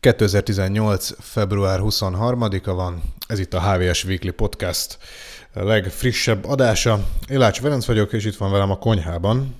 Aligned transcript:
2018. 0.00 1.10
február 1.18 1.80
23-a 1.82 2.74
van, 2.74 3.02
ez 3.26 3.38
itt 3.38 3.54
a 3.54 3.72
HVS 3.72 4.04
Weekly 4.04 4.30
Podcast 4.30 4.98
legfrissebb 5.52 6.44
adása. 6.44 7.06
Én 7.28 7.38
Lács 7.38 7.60
Ferenc 7.60 7.86
vagyok, 7.86 8.12
és 8.12 8.24
itt 8.24 8.36
van 8.36 8.50
velem 8.50 8.70
a 8.70 8.78
konyhában. 8.78 9.56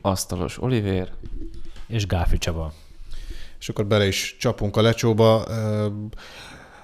Asztalos 0.00 0.62
Olivér. 0.62 1.12
És 1.86 2.06
Gáfi 2.06 2.38
Csaba. 2.38 2.72
És 3.60 3.68
akkor 3.68 3.86
bele 3.86 4.06
is 4.06 4.36
csapunk 4.38 4.76
a 4.76 4.82
lecsóba. 4.82 5.46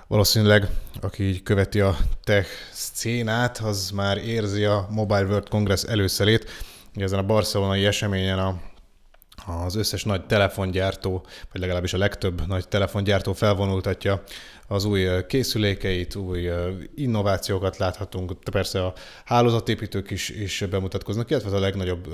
Valószínűleg, 0.06 0.68
aki 1.00 1.22
így 1.22 1.42
követi 1.42 1.80
a 1.80 1.96
tech 2.24 2.48
szcénát, 2.72 3.58
az 3.58 3.90
már 3.90 4.18
érzi 4.18 4.64
a 4.64 4.86
Mobile 4.90 5.24
World 5.24 5.48
Congress 5.48 5.82
előszelét. 5.82 6.50
Ezen 6.94 7.18
a 7.18 7.26
barcelonai 7.26 7.86
eseményen 7.86 8.38
a 8.38 8.60
az 9.50 9.74
összes 9.74 10.04
nagy 10.04 10.26
telefongyártó, 10.26 11.26
vagy 11.52 11.60
legalábbis 11.60 11.92
a 11.92 11.98
legtöbb 11.98 12.46
nagy 12.46 12.68
telefongyártó 12.68 13.32
felvonultatja 13.32 14.22
az 14.66 14.84
új 14.84 15.08
készülékeit, 15.28 16.14
új 16.14 16.50
innovációkat 16.94 17.76
láthatunk, 17.76 18.32
persze 18.50 18.84
a 18.84 18.92
hálózatépítők 19.24 20.10
is, 20.10 20.28
is 20.28 20.64
bemutatkoznak, 20.70 21.30
illetve 21.30 21.56
a 21.56 21.60
legnagyobb 21.60 22.08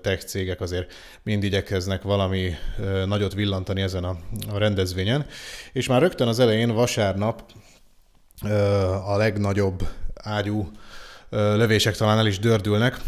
tech 0.00 0.24
cégek 0.24 0.60
azért 0.60 0.92
mind 1.22 1.44
igyekeznek 1.44 2.02
valami 2.02 2.50
nagyot 3.06 3.34
villantani 3.34 3.80
ezen 3.80 4.04
a, 4.04 4.16
a 4.52 4.58
rendezvényen. 4.58 5.26
És 5.72 5.88
már 5.88 6.00
rögtön 6.00 6.28
az 6.28 6.38
elején 6.38 6.74
vasárnap 6.74 7.42
a 9.06 9.16
legnagyobb 9.16 9.88
ágyú 10.14 10.70
lövések 11.30 11.96
talán 11.96 12.18
el 12.18 12.26
is 12.26 12.38
dördülnek, 12.38 13.00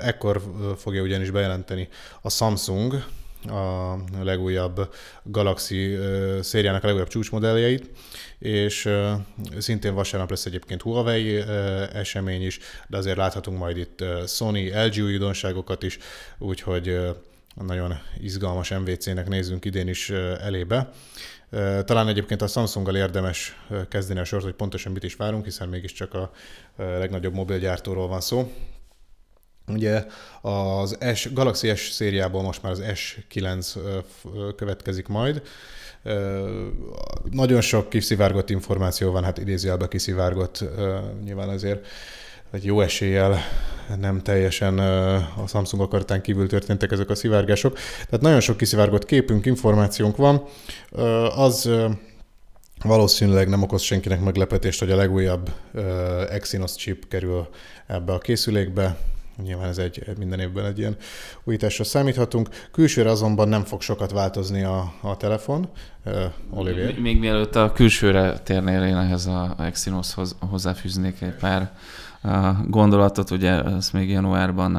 Ekkor 0.00 0.42
fogja 0.76 1.02
ugyanis 1.02 1.30
bejelenteni 1.30 1.88
a 2.20 2.30
Samsung 2.30 3.04
a 3.48 3.96
legújabb 4.22 4.94
Galaxy 5.22 5.98
szériának 6.40 6.82
a 6.82 6.86
legújabb 6.86 7.08
csúcsmodelljeit, 7.08 7.90
és 8.38 8.88
szintén 9.58 9.94
vasárnap 9.94 10.30
lesz 10.30 10.46
egyébként 10.46 10.82
Huawei 10.82 11.36
esemény 11.92 12.42
is, 12.42 12.58
de 12.88 12.96
azért 12.96 13.16
láthatunk 13.16 13.58
majd 13.58 13.76
itt 13.76 14.04
Sony, 14.26 14.84
LG 14.86 15.02
újdonságokat 15.02 15.82
is, 15.82 15.98
úgyhogy 16.38 17.00
nagyon 17.54 17.98
izgalmas 18.20 18.70
MVC-nek 18.70 19.28
nézzünk 19.28 19.64
idén 19.64 19.88
is 19.88 20.10
elébe. 20.40 20.90
Talán 21.84 22.08
egyébként 22.08 22.42
a 22.42 22.46
Samsunggal 22.46 22.96
érdemes 22.96 23.56
kezdeni 23.88 24.20
a 24.20 24.24
sort, 24.24 24.42
hogy 24.42 24.54
pontosan 24.54 24.92
mit 24.92 25.04
is 25.04 25.14
várunk, 25.14 25.44
hiszen 25.44 25.68
mégiscsak 25.68 26.14
a 26.14 26.30
legnagyobb 26.76 27.34
mobilgyártóról 27.34 28.08
van 28.08 28.20
szó. 28.20 28.52
Ugye 29.66 30.04
az 30.40 30.98
S, 31.14 31.32
Galaxy 31.32 31.74
S 31.74 31.90
szériából 31.90 32.42
most 32.42 32.62
már 32.62 32.72
az 32.72 32.82
S9 32.84 33.76
következik 34.56 35.08
majd. 35.08 35.42
Nagyon 37.30 37.60
sok 37.60 37.88
kiszivárgott 37.88 38.50
információ 38.50 39.12
van, 39.12 39.24
hát 39.24 39.38
idézőjelben 39.38 39.88
kiszivárgott, 39.88 40.64
nyilván 41.24 41.48
azért 41.48 41.86
egy 42.50 42.64
jó 42.64 42.80
eséllyel 42.80 43.38
nem 44.00 44.22
teljesen 44.22 44.78
a 45.36 45.46
Samsung 45.46 45.82
akaratán 45.82 46.22
kívül 46.22 46.48
történtek 46.48 46.92
ezek 46.92 47.10
a 47.10 47.14
szivárgások. 47.14 47.78
Tehát 48.04 48.20
nagyon 48.20 48.40
sok 48.40 48.56
kiszivárgott 48.56 49.04
képünk, 49.04 49.46
információnk 49.46 50.16
van. 50.16 50.44
Az 51.36 51.70
valószínűleg 52.84 53.48
nem 53.48 53.62
okoz 53.62 53.82
senkinek 53.82 54.20
meglepetést, 54.20 54.78
hogy 54.78 54.90
a 54.90 54.96
legújabb 54.96 55.50
Exynos 56.30 56.74
chip 56.74 57.08
kerül 57.08 57.48
ebbe 57.86 58.12
a 58.12 58.18
készülékbe, 58.18 58.96
Nyilván 59.42 59.68
ez 59.68 59.78
egy 59.78 60.04
minden 60.18 60.40
évben 60.40 60.64
egy 60.64 60.78
ilyen 60.78 60.96
újításra 61.44 61.84
számíthatunk. 61.84 62.48
Külsőre 62.72 63.10
azonban 63.10 63.48
nem 63.48 63.64
fog 63.64 63.80
sokat 63.80 64.10
változni 64.10 64.62
a, 64.62 64.92
a 65.00 65.16
telefon. 65.16 65.68
Uh, 66.04 66.14
Olivier. 66.50 66.86
Még, 66.86 67.00
még 67.00 67.18
mielőtt 67.18 67.56
a 67.56 67.72
külsőre 67.72 68.38
térnél, 68.38 68.82
én 68.82 68.96
ehhez 68.96 69.26
a 69.26 69.54
Exynoshoz 69.58 70.36
hozzáfűznék 70.40 71.20
egy 71.20 71.34
pár 71.34 71.72
gondolatot. 72.66 73.30
Ugye 73.30 73.62
ezt 73.62 73.92
még 73.92 74.10
januárban 74.10 74.78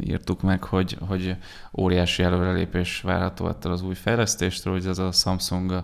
írtuk 0.00 0.42
meg, 0.42 0.64
hogy, 0.64 0.98
hogy 1.08 1.36
óriási 1.78 2.22
előrelépés 2.22 3.00
várható 3.00 3.48
ettől 3.48 3.72
az 3.72 3.82
új 3.82 3.94
fejlesztéstől, 3.94 4.72
hogy 4.72 4.86
ez 4.86 4.98
a 4.98 5.12
Samsung 5.12 5.82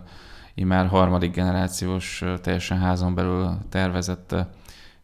imár 0.54 0.86
harmadik 0.86 1.34
generációs, 1.34 2.24
teljesen 2.42 2.78
házon 2.78 3.14
belül 3.14 3.58
tervezett 3.68 4.34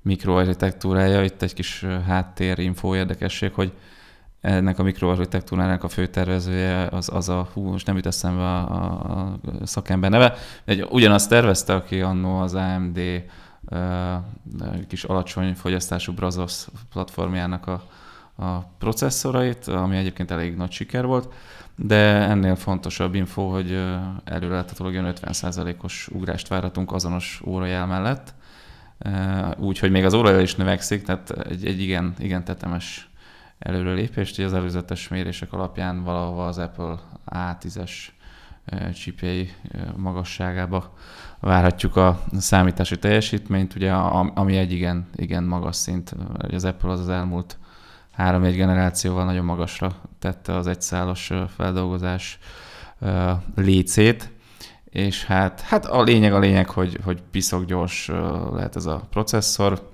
mikroarchitektúrája. 0.02 1.24
Itt 1.24 1.42
egy 1.42 1.54
kis 1.54 1.86
háttérinfó 2.06 2.94
érdekesség, 2.94 3.52
hogy 3.52 3.72
ennek 4.40 4.78
a 4.78 4.82
mikroarchitektúrának 4.82 5.84
a 5.84 5.88
főtervezője 5.88 6.86
az, 6.86 7.08
az 7.12 7.28
a, 7.28 7.48
hú, 7.52 7.62
most 7.62 7.86
nem 7.86 7.96
jut 7.96 8.06
eszembe 8.06 8.42
a, 8.42 8.60
a, 8.62 9.38
szakember 9.64 10.10
neve, 10.10 10.34
egy, 10.64 10.86
ugyanazt 10.90 11.28
tervezte, 11.28 11.74
aki 11.74 12.00
annó 12.00 12.38
az 12.38 12.54
AMD 12.54 12.98
uh, 12.98 13.78
kis 14.88 15.04
alacsony 15.04 15.54
fogyasztású 15.54 16.12
Brazos 16.12 16.66
platformjának 16.92 17.66
a, 17.66 17.82
a 18.44 18.58
processzorait, 18.78 19.68
ami 19.68 19.96
egyébként 19.96 20.30
elég 20.30 20.56
nagy 20.56 20.70
siker 20.70 21.06
volt, 21.06 21.32
de 21.76 21.96
ennél 22.28 22.56
fontosabb 22.56 23.14
info, 23.14 23.42
hogy 23.42 23.84
előreláthatólag 24.24 25.14
50%-os 25.22 26.08
ugrást 26.12 26.48
várhatunk 26.48 26.92
azonos 26.92 27.42
órajel 27.46 27.86
mellett, 27.86 28.34
úgyhogy 29.56 29.90
még 29.90 30.04
az 30.04 30.14
óra 30.14 30.40
is 30.40 30.54
növekszik, 30.54 31.02
tehát 31.02 31.30
egy, 31.30 31.66
egy 31.66 31.82
igen, 31.82 32.14
igen 32.18 32.44
tetemes 32.44 33.10
előrelépést, 33.58 34.36
hogy 34.36 34.44
az 34.44 34.54
előzetes 34.54 35.08
mérések 35.08 35.52
alapján 35.52 36.04
valahova 36.04 36.46
az 36.46 36.58
Apple 36.58 36.98
A10-es 37.26 37.90
csipjei 38.94 39.50
magasságába 39.96 40.94
várhatjuk 41.40 41.96
a 41.96 42.22
számítási 42.38 42.98
teljesítményt, 42.98 43.74
ugye, 43.74 43.92
ami 44.34 44.56
egy 44.56 44.72
igen, 44.72 45.08
igen 45.16 45.44
magas 45.44 45.76
szint. 45.76 46.14
Az 46.38 46.64
Apple 46.64 46.90
az 46.90 47.00
az 47.00 47.08
elmúlt 47.08 47.58
három-egy 48.10 48.56
generációval 48.56 49.24
nagyon 49.24 49.44
magasra 49.44 49.96
tette 50.18 50.56
az 50.56 50.66
egyszálos 50.66 51.32
feldolgozás 51.56 52.38
lécét, 53.54 54.30
és 54.90 55.24
hát, 55.24 55.60
hát 55.60 55.86
a 55.86 56.02
lényeg 56.02 56.32
a 56.32 56.38
lényeg, 56.38 56.68
hogy, 56.68 56.98
hogy 57.04 57.22
piszok 57.30 57.64
gyors 57.64 58.08
lehet 58.52 58.76
ez 58.76 58.86
a 58.86 59.06
processzor, 59.10 59.90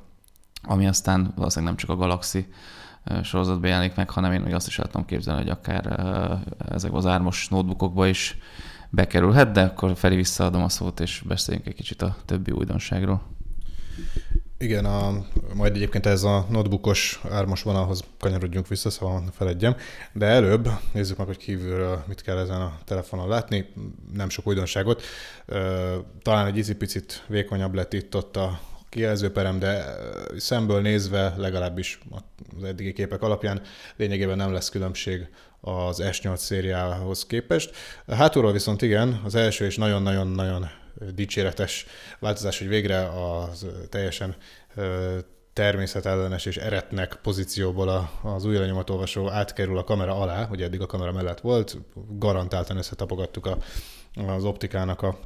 ami 0.63 0.87
aztán 0.87 1.33
valószínűleg 1.37 1.75
nem 1.75 1.87
csak 1.87 1.91
a 1.91 2.01
Galaxy 2.01 2.47
sorozatban 3.23 3.71
jelenik 3.71 3.95
meg, 3.95 4.11
hanem 4.11 4.33
én 4.33 4.41
még 4.41 4.55
azt 4.55 4.67
is 4.67 4.79
el 4.79 4.87
tudom 4.87 5.07
képzelni, 5.07 5.41
hogy 5.43 5.51
akár 5.51 5.87
ezekben 6.69 6.99
az 6.99 7.07
ármos 7.07 7.49
notebookokba 7.49 8.07
is 8.07 8.39
bekerülhet, 8.91 9.53
de 9.53 9.63
akkor 9.63 9.97
felé 9.97 10.17
visszaadom 10.17 10.63
a 10.63 10.69
szót, 10.69 11.01
és 11.01 11.23
beszéljünk 11.27 11.67
egy 11.67 11.75
kicsit 11.75 12.03
a 12.03 12.17
többi 12.25 12.51
újdonságról. 12.51 13.23
Igen, 14.59 14.85
a, 14.85 15.25
majd 15.55 15.75
egyébként 15.75 16.07
ez 16.07 16.23
a 16.23 16.47
notebookos 16.51 17.21
ármos 17.31 17.63
vonalhoz 17.63 18.05
kanyarodjunk 18.19 18.69
vissza, 18.69 18.91
szóval 18.91 19.25
feledjem. 19.33 19.77
De 20.13 20.27
előbb 20.27 20.69
nézzük 20.93 21.17
meg, 21.17 21.27
hogy 21.27 21.37
kívülről 21.37 22.05
mit 22.07 22.23
kell 22.23 22.39
ezen 22.39 22.61
a 22.61 22.79
telefonon 22.85 23.29
látni. 23.29 23.73
Nem 24.13 24.29
sok 24.29 24.47
újdonságot. 24.47 25.03
Talán 26.23 26.47
egy 26.47 26.75
picit 26.79 27.25
vékonyabb 27.27 27.75
lett 27.75 27.93
itt 27.93 28.17
ott 28.17 28.37
a 28.37 28.61
kijelzőperem, 28.89 29.59
de 29.59 29.85
szemből 30.37 30.81
nézve 30.81 31.35
legalábbis 31.37 31.99
az 32.57 32.65
eddigi 32.65 32.93
képek 32.93 33.23
alapján 33.23 33.61
lényegében 33.97 34.37
nem 34.37 34.53
lesz 34.53 34.69
különbség 34.69 35.29
az 35.61 36.03
S8 36.05 36.37
szériához 36.37 37.27
képest. 37.27 37.77
Hátulról 38.09 38.53
viszont 38.53 38.83
igen, 38.83 39.21
az 39.25 39.35
első 39.35 39.65
és 39.65 39.77
nagyon-nagyon-nagyon 39.77 40.69
dicséretes 41.15 41.87
változás, 42.19 42.59
hogy 42.59 42.69
végre 42.69 43.09
az 43.09 43.67
teljesen 43.89 44.37
természetellenes 45.53 46.47
és 46.47 46.57
eretnek 46.57 47.19
pozícióból 47.23 48.11
az 48.23 48.45
új 48.45 48.57
lenyomatolvasó 48.57 49.31
átkerül 49.31 49.79
a 49.79 49.85
kamera 49.85 50.21
alá, 50.21 50.45
hogy 50.45 50.63
eddig 50.63 50.81
a 50.81 50.87
kamera 50.87 51.13
mellett 51.13 51.41
volt, 51.41 51.79
garantáltan 52.09 52.77
összetapogattuk 52.77 53.47
a, 53.47 53.59
az 54.27 54.45
optikának 54.45 55.03
a, 55.03 55.19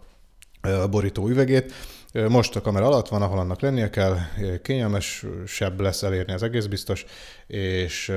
a 0.61 0.89
borító 0.89 1.29
üvegét. 1.29 1.73
Most 2.13 2.57
a 2.57 2.61
kamera 2.61 2.87
alatt 2.87 3.09
van, 3.09 3.23
ahol 3.23 3.39
annak 3.39 3.61
lennie 3.61 3.91
kell, 3.91 4.19
kényelmesebb 4.63 5.81
lesz 5.81 6.03
elérni 6.03 6.33
az 6.33 6.43
egész 6.43 6.67
biztos, 6.67 7.05
és 7.47 8.13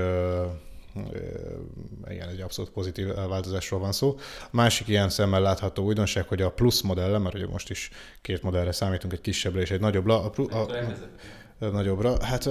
igen, 2.10 2.30
egy 2.30 2.42
abszolút 2.42 2.72
pozitív 2.72 3.07
változásról 3.07 3.80
van 3.80 3.92
szó. 3.92 4.18
A 4.42 4.48
másik 4.51 4.88
ilyen 4.88 5.10
szemmel 5.10 5.42
látható 5.42 5.84
újdonság, 5.84 6.28
hogy 6.28 6.42
a 6.42 6.51
plusz 6.51 6.81
modelle, 6.81 7.18
mert 7.18 7.36
ugye 7.36 7.48
most 7.48 7.69
is 7.69 7.90
két 8.22 8.44
modellre 8.44 8.72
számítunk, 8.72 9.13
egy 9.13 9.22
kisebbre 9.22 9.62
és 9.62 9.72
egy 9.72 9.80
nagyobbra. 9.80 10.24
A, 10.24 10.31
a, 10.50 10.68
a, 11.60 11.66
nagyobbra. 11.66 12.24
Hát 12.24 12.50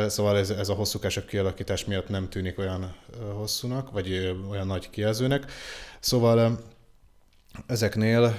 Szóval 0.08 0.38
ez, 0.38 0.50
ez 0.50 0.70
a 0.70 0.74
hosszúkások 0.74 1.26
kialakítás 1.26 1.86
miatt 1.86 2.10
nem 2.10 2.30
tűnik 2.30 2.60
olyan 2.60 2.96
hosszúnak, 3.34 3.92
vagy 3.92 4.36
olyan 4.50 4.68
nagy 4.68 4.90
kijelzőnek. 4.90 5.52
Szóval 6.00 6.60
ezeknél 7.68 8.36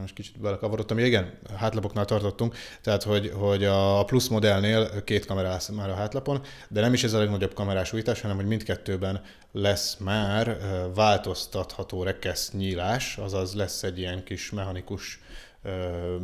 most 0.00 0.14
kicsit 0.14 0.40
belekavarodtam, 0.40 0.98
igen, 0.98 1.38
hátlapoknál 1.56 2.04
tartottunk, 2.04 2.56
tehát 2.82 3.02
hogy, 3.02 3.32
hogy 3.34 3.64
a 3.64 4.04
plusz 4.04 4.28
modellnél 4.28 5.04
két 5.04 5.26
kamera 5.26 5.58
már 5.74 5.90
a 5.90 5.94
hátlapon, 5.94 6.42
de 6.68 6.80
nem 6.80 6.92
is 6.92 7.04
ez 7.04 7.12
a 7.12 7.18
legnagyobb 7.18 7.54
kamerás 7.54 7.92
újítás, 7.92 8.20
hanem 8.20 8.36
hogy 8.36 8.46
mindkettőben 8.46 9.22
lesz 9.52 9.96
már 9.96 10.58
változtatható 10.94 12.02
rekesz 12.02 12.52
nyílás, 12.52 13.16
azaz 13.16 13.54
lesz 13.54 13.82
egy 13.82 13.98
ilyen 13.98 14.24
kis 14.24 14.50
mechanikus 14.50 15.20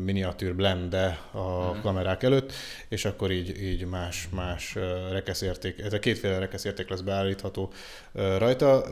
miniatűr 0.04 0.54
blende 0.54 1.20
a 1.30 1.38
uh-huh. 1.38 1.80
kamerák 1.80 2.22
előtt, 2.22 2.52
és 2.88 3.04
akkor 3.04 3.30
így, 3.30 3.62
így 3.62 3.84
más, 3.84 4.28
más 4.30 4.76
rekeszérték, 5.10 5.78
ez 5.78 5.92
a 5.92 5.98
kétféle 5.98 6.38
rekeszérték 6.38 6.88
lesz 6.88 7.00
beállítható 7.00 7.72
rajta, 8.12 8.84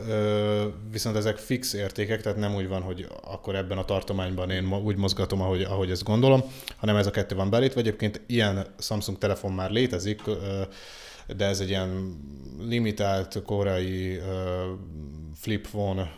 viszont 0.91 1.15
ezek 1.15 1.37
fix 1.37 1.73
értékek, 1.73 2.21
tehát 2.21 2.37
nem 2.37 2.55
úgy 2.55 2.67
van, 2.67 2.81
hogy 2.81 3.07
akkor 3.23 3.55
ebben 3.55 3.77
a 3.77 3.85
tartományban 3.85 4.49
én 4.49 4.73
úgy 4.73 4.95
mozgatom, 4.95 5.41
ahogy, 5.41 5.61
ahogy 5.61 5.91
ezt 5.91 6.03
gondolom, 6.03 6.43
hanem 6.75 6.95
ez 6.95 7.07
a 7.07 7.11
kettő 7.11 7.35
van 7.35 7.49
beállítva. 7.49 7.79
Egyébként 7.79 8.21
ilyen 8.25 8.65
Samsung 8.79 9.17
telefon 9.17 9.51
már 9.51 9.69
létezik, 9.69 10.21
de 11.35 11.45
ez 11.45 11.59
egy 11.59 11.69
ilyen 11.69 12.19
limitált 12.59 13.41
korai 13.45 14.21
flip 15.41 15.67
phone, 15.67 16.11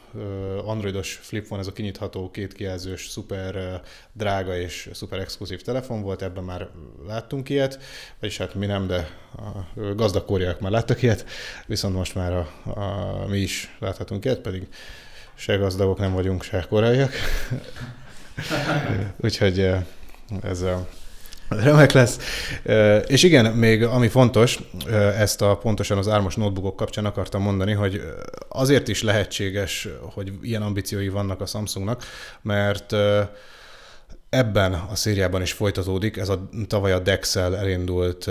androidos 0.66 1.20
flip 1.22 1.46
phone, 1.46 1.62
ez 1.62 1.68
a 1.68 1.72
kinyitható, 1.72 2.32
kétkijelzős, 2.32 3.08
szuper 3.08 3.82
drága 4.14 4.58
és 4.58 4.90
szuper 4.94 5.20
exkluzív 5.20 5.62
telefon 5.62 6.02
volt, 6.02 6.22
ebben 6.22 6.44
már 6.44 6.70
láttunk 7.08 7.50
ilyet, 7.50 7.80
vagyis 8.20 8.38
hát 8.38 8.54
mi 8.54 8.66
nem, 8.66 8.88
de 8.88 9.10
a 9.36 9.84
gazdag 9.96 10.26
kóriák 10.26 10.60
már 10.60 10.72
láttak 10.72 11.02
ilyet, 11.02 11.26
viszont 11.66 11.96
most 11.96 12.16
már 12.16 12.34
a, 12.34 12.72
a, 12.80 13.28
mi 13.28 13.38
is 13.38 13.76
láthatunk 13.80 14.26
ilyet, 14.26 14.40
pedig 14.40 14.68
se 15.36 15.56
gazdagok 15.56 16.00
nem 16.00 16.14
vagyunk, 16.14 16.44
se 16.44 16.66
koreaiak. 16.70 17.14
Úgyhogy 19.26 19.72
ez 20.42 20.62
a 20.62 20.88
remek 21.64 21.92
lesz. 21.92 22.18
És 23.08 23.24
igen, 23.24 23.46
még 23.46 23.84
ami 23.84 24.08
fontos, 24.08 24.60
ezt 25.18 25.42
a 25.42 25.58
pontosan 25.58 25.98
az 25.98 26.08
ármos 26.08 26.36
notebookok 26.36 26.76
kapcsán 26.76 27.06
akartam 27.06 27.42
mondani, 27.42 27.72
hogy 27.72 28.02
azért 28.48 28.88
is 28.88 29.04
lehetséges, 29.04 29.88
hogy 30.14 30.32
ilyen 30.42 30.62
ambíciói 30.62 31.10
vannak 31.10 31.42
a 31.42 31.46
Samsungnak, 31.46 32.04
mert 32.42 32.96
ebben 34.34 34.74
a 34.74 34.96
szériában 34.96 35.42
is 35.42 35.52
folytatódik, 35.52 36.18
ez 36.18 36.30
a 36.30 36.50
tavaly 36.68 36.92
a 36.92 37.00
Dexel 37.00 37.58
elindult 37.58 38.30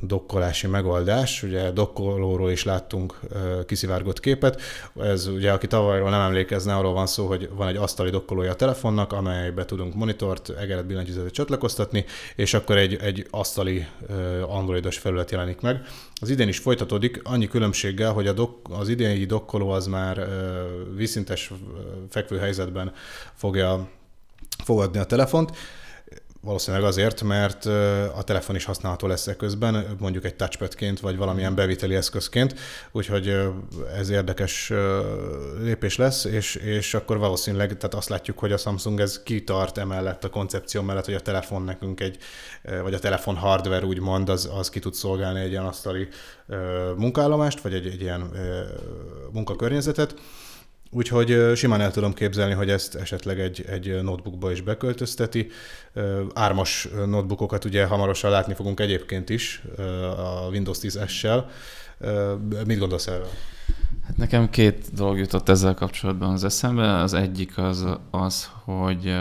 dokkolási 0.00 0.66
megoldás. 0.66 1.42
Ugye 1.42 1.70
dokkolóról 1.70 2.50
is 2.50 2.64
láttunk 2.64 3.18
kiszivárgott 3.66 4.20
képet. 4.20 4.60
Ez 5.00 5.26
ugye, 5.26 5.52
aki 5.52 5.66
tavalyról 5.66 6.10
nem 6.10 6.20
emlékezne, 6.20 6.74
arról 6.74 6.92
van 6.92 7.06
szó, 7.06 7.26
hogy 7.26 7.48
van 7.54 7.68
egy 7.68 7.76
asztali 7.76 8.10
dokkolója 8.10 8.50
a 8.50 8.54
telefonnak, 8.54 9.12
amelybe 9.12 9.64
tudunk 9.64 9.94
monitort, 9.94 10.48
egeret, 10.48 10.86
billentyűzetet 10.86 11.32
csatlakoztatni, 11.32 12.04
és 12.36 12.54
akkor 12.54 12.76
egy, 12.76 12.94
egy 12.94 13.26
asztali 13.30 13.86
androidos 14.48 14.98
felület 14.98 15.30
jelenik 15.30 15.60
meg. 15.60 15.82
Az 16.20 16.30
idén 16.30 16.48
is 16.48 16.58
folytatódik, 16.58 17.20
annyi 17.24 17.48
különbséggel, 17.48 18.12
hogy 18.12 18.26
a 18.26 18.32
dok, 18.32 18.58
az 18.70 18.88
idei 18.88 19.24
dokkoló 19.24 19.70
az 19.70 19.86
már 19.86 20.28
vízszintes 20.96 21.52
fekvő 22.08 22.38
helyzetben 22.38 22.92
fogja 23.34 23.88
fogadni 24.64 24.98
a 24.98 25.04
telefont. 25.04 25.50
Valószínűleg 26.40 26.86
azért, 26.86 27.22
mert 27.22 27.64
a 28.14 28.22
telefon 28.24 28.56
is 28.56 28.64
használható 28.64 29.06
lesz 29.06 29.28
közben, 29.38 29.96
mondjuk 29.98 30.24
egy 30.24 30.34
touchpadként, 30.34 31.00
vagy 31.00 31.16
valamilyen 31.16 31.54
beviteli 31.54 31.94
eszközként, 31.94 32.54
úgyhogy 32.92 33.38
ez 33.96 34.08
érdekes 34.08 34.72
lépés 35.60 35.96
lesz, 35.96 36.24
és, 36.24 36.54
és 36.54 36.94
akkor 36.94 37.18
valószínűleg 37.18 37.76
tehát 37.76 37.94
azt 37.94 38.08
látjuk, 38.08 38.38
hogy 38.38 38.52
a 38.52 38.56
Samsung 38.56 39.00
ez 39.00 39.22
kitart 39.22 39.78
emellett 39.78 40.24
a 40.24 40.30
koncepció 40.30 40.82
mellett, 40.82 41.04
hogy 41.04 41.14
a 41.14 41.20
telefon 41.20 41.62
nekünk 41.62 42.00
egy, 42.00 42.18
vagy 42.82 42.94
a 42.94 42.98
telefon 42.98 43.36
hardware 43.36 43.86
úgymond, 43.86 44.28
az, 44.28 44.50
az 44.58 44.68
ki 44.68 44.78
tud 44.78 44.94
szolgálni 44.94 45.40
egy 45.40 45.50
ilyen 45.50 45.66
asztali 45.66 46.08
munkállomást, 46.96 47.60
vagy 47.60 47.74
egy, 47.74 47.86
egy 47.86 48.00
ilyen 48.00 48.30
munkakörnyezetet. 49.32 50.14
Úgyhogy 50.90 51.52
simán 51.54 51.80
el 51.80 51.90
tudom 51.90 52.14
képzelni, 52.14 52.54
hogy 52.54 52.70
ezt 52.70 52.94
esetleg 52.94 53.40
egy, 53.40 53.64
egy 53.68 54.02
notebookba 54.02 54.50
is 54.50 54.60
beköltözteti. 54.60 55.50
Ármas 56.34 56.88
notebookokat 57.06 57.64
ugye 57.64 57.84
hamarosan 57.84 58.30
látni 58.30 58.54
fogunk 58.54 58.80
egyébként 58.80 59.28
is 59.28 59.62
a 60.16 60.48
Windows 60.50 60.78
10 60.78 61.00
S-sel. 61.06 61.50
Mit 62.66 62.78
gondolsz 62.78 63.06
erről? 63.06 63.28
Hát 64.06 64.16
nekem 64.16 64.50
két 64.50 64.94
dolog 64.94 65.18
jutott 65.18 65.48
ezzel 65.48 65.74
kapcsolatban 65.74 66.32
az 66.32 66.44
eszembe. 66.44 66.94
Az 66.94 67.14
egyik 67.14 67.58
az, 67.58 67.86
az 68.10 68.50
hogy 68.64 69.16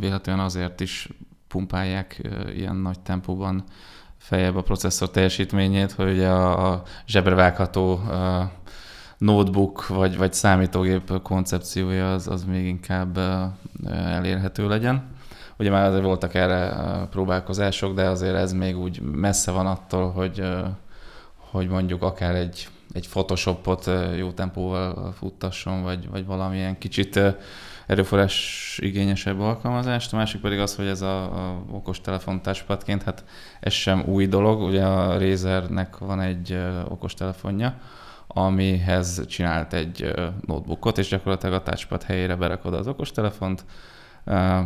véletlenül 0.00 0.44
azért 0.44 0.80
is 0.80 1.08
pumpálják 1.48 2.20
ilyen 2.54 2.76
nagy 2.76 3.00
tempóban 3.00 3.64
feljebb 4.18 4.56
a 4.56 4.62
processzor 4.62 5.10
teljesítményét, 5.10 5.92
hogy 5.92 6.24
a, 6.24 6.82
zsebrevágható 7.06 8.00
notebook 9.18 9.86
vagy, 9.86 10.16
vagy 10.16 10.32
számítógép 10.32 11.22
koncepciója 11.22 12.12
az, 12.12 12.28
az 12.28 12.44
még 12.44 12.66
inkább 12.66 13.18
elérhető 13.86 14.68
legyen. 14.68 15.02
Ugye 15.58 15.70
már 15.70 15.86
azért 15.86 16.04
voltak 16.04 16.34
erre 16.34 16.72
próbálkozások, 17.10 17.94
de 17.94 18.08
azért 18.08 18.34
ez 18.34 18.52
még 18.52 18.78
úgy 18.78 19.00
messze 19.00 19.50
van 19.50 19.66
attól, 19.66 20.10
hogy, 20.10 20.42
hogy 21.36 21.68
mondjuk 21.68 22.02
akár 22.02 22.34
egy, 22.34 22.68
egy 22.92 23.08
Photoshopot 23.08 23.90
jó 24.16 24.30
tempóval 24.30 25.12
futtasson, 25.12 25.82
vagy, 25.82 26.10
vagy 26.10 26.26
valamilyen 26.26 26.78
kicsit 26.78 27.20
erőforrás 27.86 28.78
igényesebb 28.82 29.40
alkalmazást. 29.40 30.12
A 30.12 30.16
másik 30.16 30.40
pedig 30.40 30.58
az, 30.58 30.76
hogy 30.76 30.86
ez 30.86 31.00
a, 31.00 31.22
a 31.22 31.62
okostelefon 31.70 32.42
touchpadként, 32.42 33.02
hát 33.02 33.24
ez 33.60 33.72
sem 33.72 34.02
új 34.06 34.26
dolog. 34.26 34.62
Ugye 34.62 34.84
a 34.84 35.18
Razernek 35.18 35.98
van 35.98 36.20
egy 36.20 36.58
okostelefonja, 36.88 37.74
amihez 38.36 39.26
csinált 39.26 39.72
egy 39.72 40.14
notebookot, 40.46 40.98
és 40.98 41.08
gyakorlatilag 41.08 41.54
a 41.54 41.62
touchpad 41.62 42.02
helyére 42.02 42.36
berakod 42.36 42.74
az 42.74 42.86
okostelefont, 42.86 43.64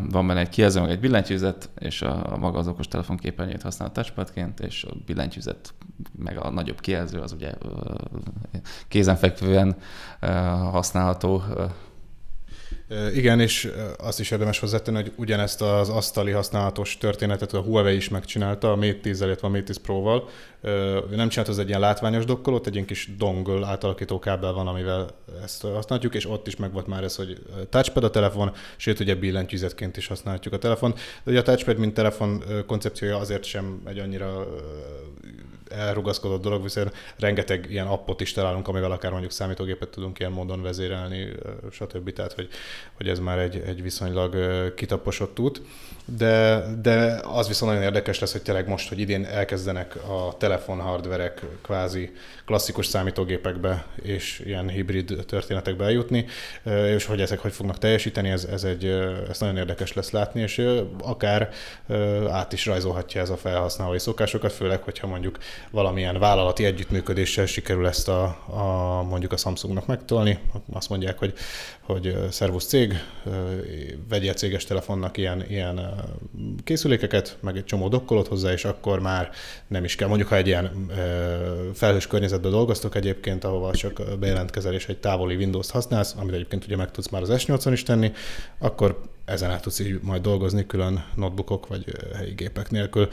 van 0.09 0.27
benne 0.27 0.41
egy 0.41 0.49
kijelző, 0.49 0.87
egy 0.87 1.01
billentyűzet, 1.01 1.71
és 1.79 2.03
a, 2.03 2.33
a 2.33 2.37
maga 2.37 2.59
az 2.59 2.69
okostelefon 2.69 3.17
képernyőt 3.17 3.63
használ 3.63 3.89
a 3.89 3.93
touchpadként, 3.93 4.61
és 4.61 4.85
a 4.85 4.95
billentyűzet 5.07 5.75
meg 6.19 6.39
a 6.39 6.51
nagyobb 6.51 6.81
kijelző 6.81 7.19
az 7.19 7.33
ugye 7.33 7.53
kézenfekvően 8.89 9.77
használható 10.71 11.43
igen, 13.15 13.41
és 13.41 13.73
azt 13.99 14.21
is 14.21 14.31
érdemes 14.31 14.59
hozzátenni, 14.59 14.97
hogy 14.97 15.13
ugyanezt 15.17 15.63
az 15.63 15.89
asztali 15.89 16.31
használatos 16.31 16.99
történetet 16.99 17.53
a 17.53 17.61
Huawei 17.61 17.97
is 17.97 18.09
megcsinálta 18.09 18.73
a 18.73 18.77
Mate 18.77 18.99
10 19.03 19.21
illetve 19.21 19.47
a 19.47 19.51
Mate 19.51 19.63
10 19.63 19.77
Pro-val. 19.77 20.29
Nem 21.11 21.29
csinált 21.29 21.49
az 21.49 21.59
egy 21.59 21.69
ilyen 21.69 21.81
látványos 21.81 22.25
dokkolót, 22.25 22.67
egy 22.67 22.75
ilyen 22.75 22.87
kis 22.87 23.11
dongle 23.19 23.67
átalakító 23.67 24.19
kábel 24.19 24.53
van, 24.53 24.67
amivel 24.67 25.09
ezt 25.45 25.63
használjuk, 25.63 26.15
és 26.15 26.29
ott 26.29 26.47
is 26.47 26.57
megvolt 26.57 26.87
már 26.87 27.05
ez, 27.05 27.17
hogy 27.17 27.43
touchpad 27.69 28.05
a 28.05 28.11
telefon, 28.11 28.53
sőt 28.77 29.01
ugye 29.01 29.15
billentyűzetként 29.15 29.97
is 29.97 30.07
használhatjuk 30.07 30.55
a 30.55 30.59
telefon. 30.59 30.95
De 31.25 31.31
ugye 31.31 31.41
a 31.41 31.43
touchpad, 31.43 31.79
mint 31.79 31.95
telefon 31.95 32.45
koncepciója 32.67 33.17
azért 33.17 33.45
sem 33.45 33.83
egy 33.85 33.99
annyira 33.99 34.47
elrugaszkodott 35.71 36.43
dolog, 36.43 36.63
viszont 36.63 36.93
rengeteg 37.19 37.67
ilyen 37.71 37.87
appot 37.87 38.21
is 38.21 38.33
találunk, 38.33 38.69
amivel 38.69 38.91
akár 38.91 39.11
mondjuk 39.11 39.33
számítógépet 39.33 39.89
tudunk 39.89 40.19
ilyen 40.19 40.33
módon 40.33 40.63
vezérelni, 40.63 41.33
stb. 41.71 42.13
Tehát, 42.13 42.33
hogy, 42.33 42.49
hogy 42.97 43.09
ez 43.09 43.19
már 43.19 43.39
egy, 43.39 43.63
egy 43.67 43.83
viszonylag 43.83 44.35
kitaposott 44.75 45.39
út. 45.39 45.63
De, 46.17 46.65
de 46.83 47.21
az 47.25 47.49
viszont 47.49 47.71
nagyon 47.71 47.87
érdekes 47.87 48.19
lesz, 48.19 48.33
hogy 48.33 48.43
tényleg 48.43 48.69
most, 48.69 48.89
hogy 48.89 48.99
idén 48.99 49.25
elkezdenek 49.25 49.97
a 49.97 50.37
telefon 50.39 50.81
hardverek 50.81 51.43
kvázi 51.63 52.13
klasszikus 52.45 52.87
számítógépekbe 52.87 53.87
és 54.03 54.43
ilyen 54.45 54.69
hibrid 54.69 55.25
történetekbe 55.27 55.85
eljutni, 55.85 56.27
és 56.65 57.05
hogy 57.05 57.21
ezek 57.21 57.39
hogy 57.39 57.53
fognak 57.53 57.79
teljesíteni, 57.79 58.29
ez, 58.29 58.45
ez 58.45 58.65
egy, 58.65 58.85
ez 59.29 59.41
nagyon 59.41 59.57
érdekes 59.57 59.93
lesz 59.93 60.11
látni, 60.11 60.41
és 60.41 60.67
akár 60.99 61.51
át 62.31 62.53
is 62.53 62.67
rajzolhatja 62.67 63.21
ez 63.21 63.31
a 63.31 63.37
felhasználói 63.37 63.99
szokásokat, 63.99 64.53
főleg, 64.53 64.83
hogyha 64.83 65.07
mondjuk 65.07 65.39
valamilyen 65.71 66.19
vállalati 66.19 66.65
együttműködéssel 66.65 67.47
sikerül 67.47 67.87
ezt 67.87 68.09
a, 68.09 68.23
a 68.47 69.03
mondjuk 69.03 69.33
a 69.33 69.37
Samsungnak 69.37 69.87
megtolni. 69.87 70.39
Azt 70.73 70.89
mondják, 70.89 71.19
hogy, 71.19 71.33
hogy 71.81 72.17
szervusz 72.31 72.67
cég, 72.67 72.95
vegyél 74.09 74.33
céges 74.33 74.65
telefonnak 74.65 75.17
ilyen, 75.17 75.45
ilyen 75.49 75.81
készülékeket, 76.65 77.39
meg 77.41 77.57
egy 77.57 77.65
csomó 77.65 77.89
dokkolót 77.89 78.29
hozzá, 78.29 78.53
és 78.53 78.65
akkor 78.65 79.01
már 79.01 79.31
nem 79.67 79.85
is 79.85 79.95
kell. 79.95 80.09
Mondjuk, 80.09 80.29
ha 80.29 80.37
egy 80.37 80.47
ilyen 80.47 80.91
felhős 81.75 82.07
környezetben 82.07 82.51
dolgoztok 82.51 82.95
egyébként, 82.95 83.45
ahova 83.45 83.73
csak 83.73 84.03
bejelentkezel 84.19 84.75
és 84.75 84.87
egy 84.87 84.99
távoli 84.99 85.35
Windows-t 85.35 85.71
használsz, 85.71 86.15
amit 86.19 86.35
egyébként 86.35 86.65
ugye 86.65 86.77
meg 86.77 86.91
tudsz 86.91 87.09
már 87.09 87.23
az 87.23 87.31
S8-on 87.33 87.71
is 87.73 87.83
tenni, 87.83 88.13
akkor 88.59 89.01
ezen 89.25 89.51
át 89.51 89.63
tudsz 89.63 89.79
így 89.79 90.01
majd 90.03 90.23
dolgozni 90.23 90.67
külön 90.67 91.05
notebookok 91.15 91.67
vagy 91.67 91.85
helyi 92.17 92.33
gépek 92.35 92.71
nélkül. 92.71 93.09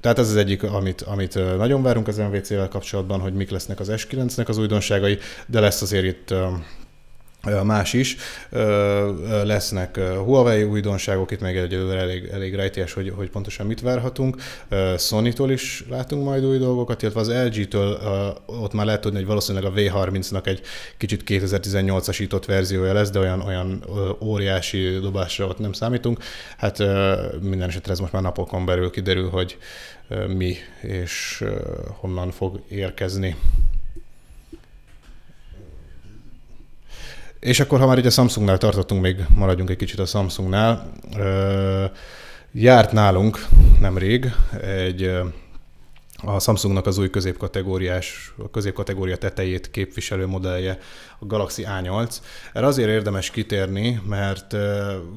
Tehát 0.00 0.18
ez 0.18 0.28
az 0.28 0.36
egyik, 0.36 0.62
amit, 0.62 1.02
amit 1.02 1.34
nagyon 1.34 1.82
várunk 1.82 2.08
az 2.08 2.16
MVC-vel 2.16 2.68
kapcsolatban, 2.68 3.20
hogy 3.20 3.34
mik 3.34 3.50
lesznek 3.50 3.80
az 3.80 3.92
S9-nek 3.92 4.46
az 4.46 4.58
újdonságai, 4.58 5.18
de 5.46 5.60
lesz 5.60 5.82
azért 5.82 6.04
itt 6.04 6.34
más 7.64 7.92
is. 7.92 8.16
Lesznek 9.44 9.98
Huawei 9.98 10.62
újdonságok, 10.62 11.30
itt 11.30 11.40
még 11.40 11.56
egyelőre 11.56 11.98
elég, 11.98 12.28
elég 12.32 12.54
rejtélyes, 12.54 12.92
hogy, 12.92 13.12
hogy 13.16 13.30
pontosan 13.30 13.66
mit 13.66 13.80
várhatunk. 13.80 14.36
Sony-tól 14.98 15.50
is 15.50 15.84
látunk 15.90 16.24
majd 16.24 16.44
új 16.44 16.58
dolgokat, 16.58 17.02
illetve 17.02 17.20
az 17.20 17.32
LG-től 17.44 17.98
ott 18.46 18.72
már 18.72 18.86
lehet 18.86 19.00
tudni, 19.00 19.18
hogy 19.18 19.26
valószínűleg 19.26 19.72
a 19.72 19.74
V30-nak 19.74 20.46
egy 20.46 20.60
kicsit 20.96 21.22
2018-asított 21.26 22.42
verziója 22.46 22.92
lesz, 22.92 23.10
de 23.10 23.18
olyan, 23.18 23.40
olyan 23.40 23.84
óriási 24.22 24.98
dobásra 24.98 25.46
ott 25.46 25.58
nem 25.58 25.72
számítunk. 25.72 26.18
Hát 26.56 26.78
minden 27.40 27.68
esetre 27.68 27.92
ez 27.92 27.98
most 27.98 28.12
már 28.12 28.22
napokon 28.22 28.66
belül 28.66 28.90
kiderül, 28.90 29.28
hogy 29.28 29.58
mi 30.36 30.56
és 30.80 31.44
honnan 32.00 32.30
fog 32.30 32.62
érkezni. 32.68 33.36
És 37.44 37.60
akkor, 37.60 37.78
ha 37.78 37.86
már 37.86 37.98
ugye 37.98 38.10
Samsungnál 38.10 38.58
tartottunk, 38.58 39.02
még 39.02 39.16
maradjunk 39.34 39.70
egy 39.70 39.76
kicsit 39.76 39.98
a 39.98 40.04
Samsungnál. 40.04 40.92
Járt 42.52 42.92
nálunk 42.92 43.46
nemrég 43.80 44.32
egy 44.62 45.12
a 46.22 46.40
Samsungnak 46.40 46.86
az 46.86 46.98
új 46.98 47.10
középkategóriás, 47.10 48.34
a 48.38 48.50
középkategória 48.50 49.16
tetejét 49.16 49.70
képviselő 49.70 50.26
modellje, 50.26 50.78
a 51.18 51.26
Galaxy 51.26 51.64
A8. 51.66 52.16
Erre 52.52 52.66
azért 52.66 52.88
érdemes 52.88 53.30
kitérni, 53.30 54.00
mert 54.08 54.56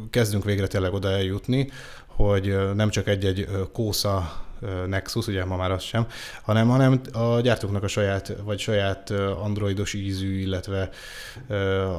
kezdünk 0.10 0.43
végre 0.43 0.67
tényleg 0.67 0.93
oda 0.93 1.10
eljutni, 1.10 1.69
hogy 2.07 2.57
nem 2.75 2.89
csak 2.89 3.07
egy-egy 3.07 3.48
kósza 3.74 4.46
Nexus, 4.87 5.27
ugye 5.27 5.45
ma 5.45 5.55
már 5.55 5.71
az 5.71 5.83
sem, 5.83 6.07
hanem, 6.41 6.67
hanem 6.67 7.01
a 7.13 7.39
gyártóknak 7.39 7.83
a 7.83 7.87
saját, 7.87 8.33
vagy 8.43 8.59
saját 8.59 9.09
androidos 9.41 9.93
ízű, 9.93 10.39
illetve 10.39 10.89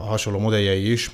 hasonló 0.04 0.38
modelljei 0.38 0.92
is 0.92 1.10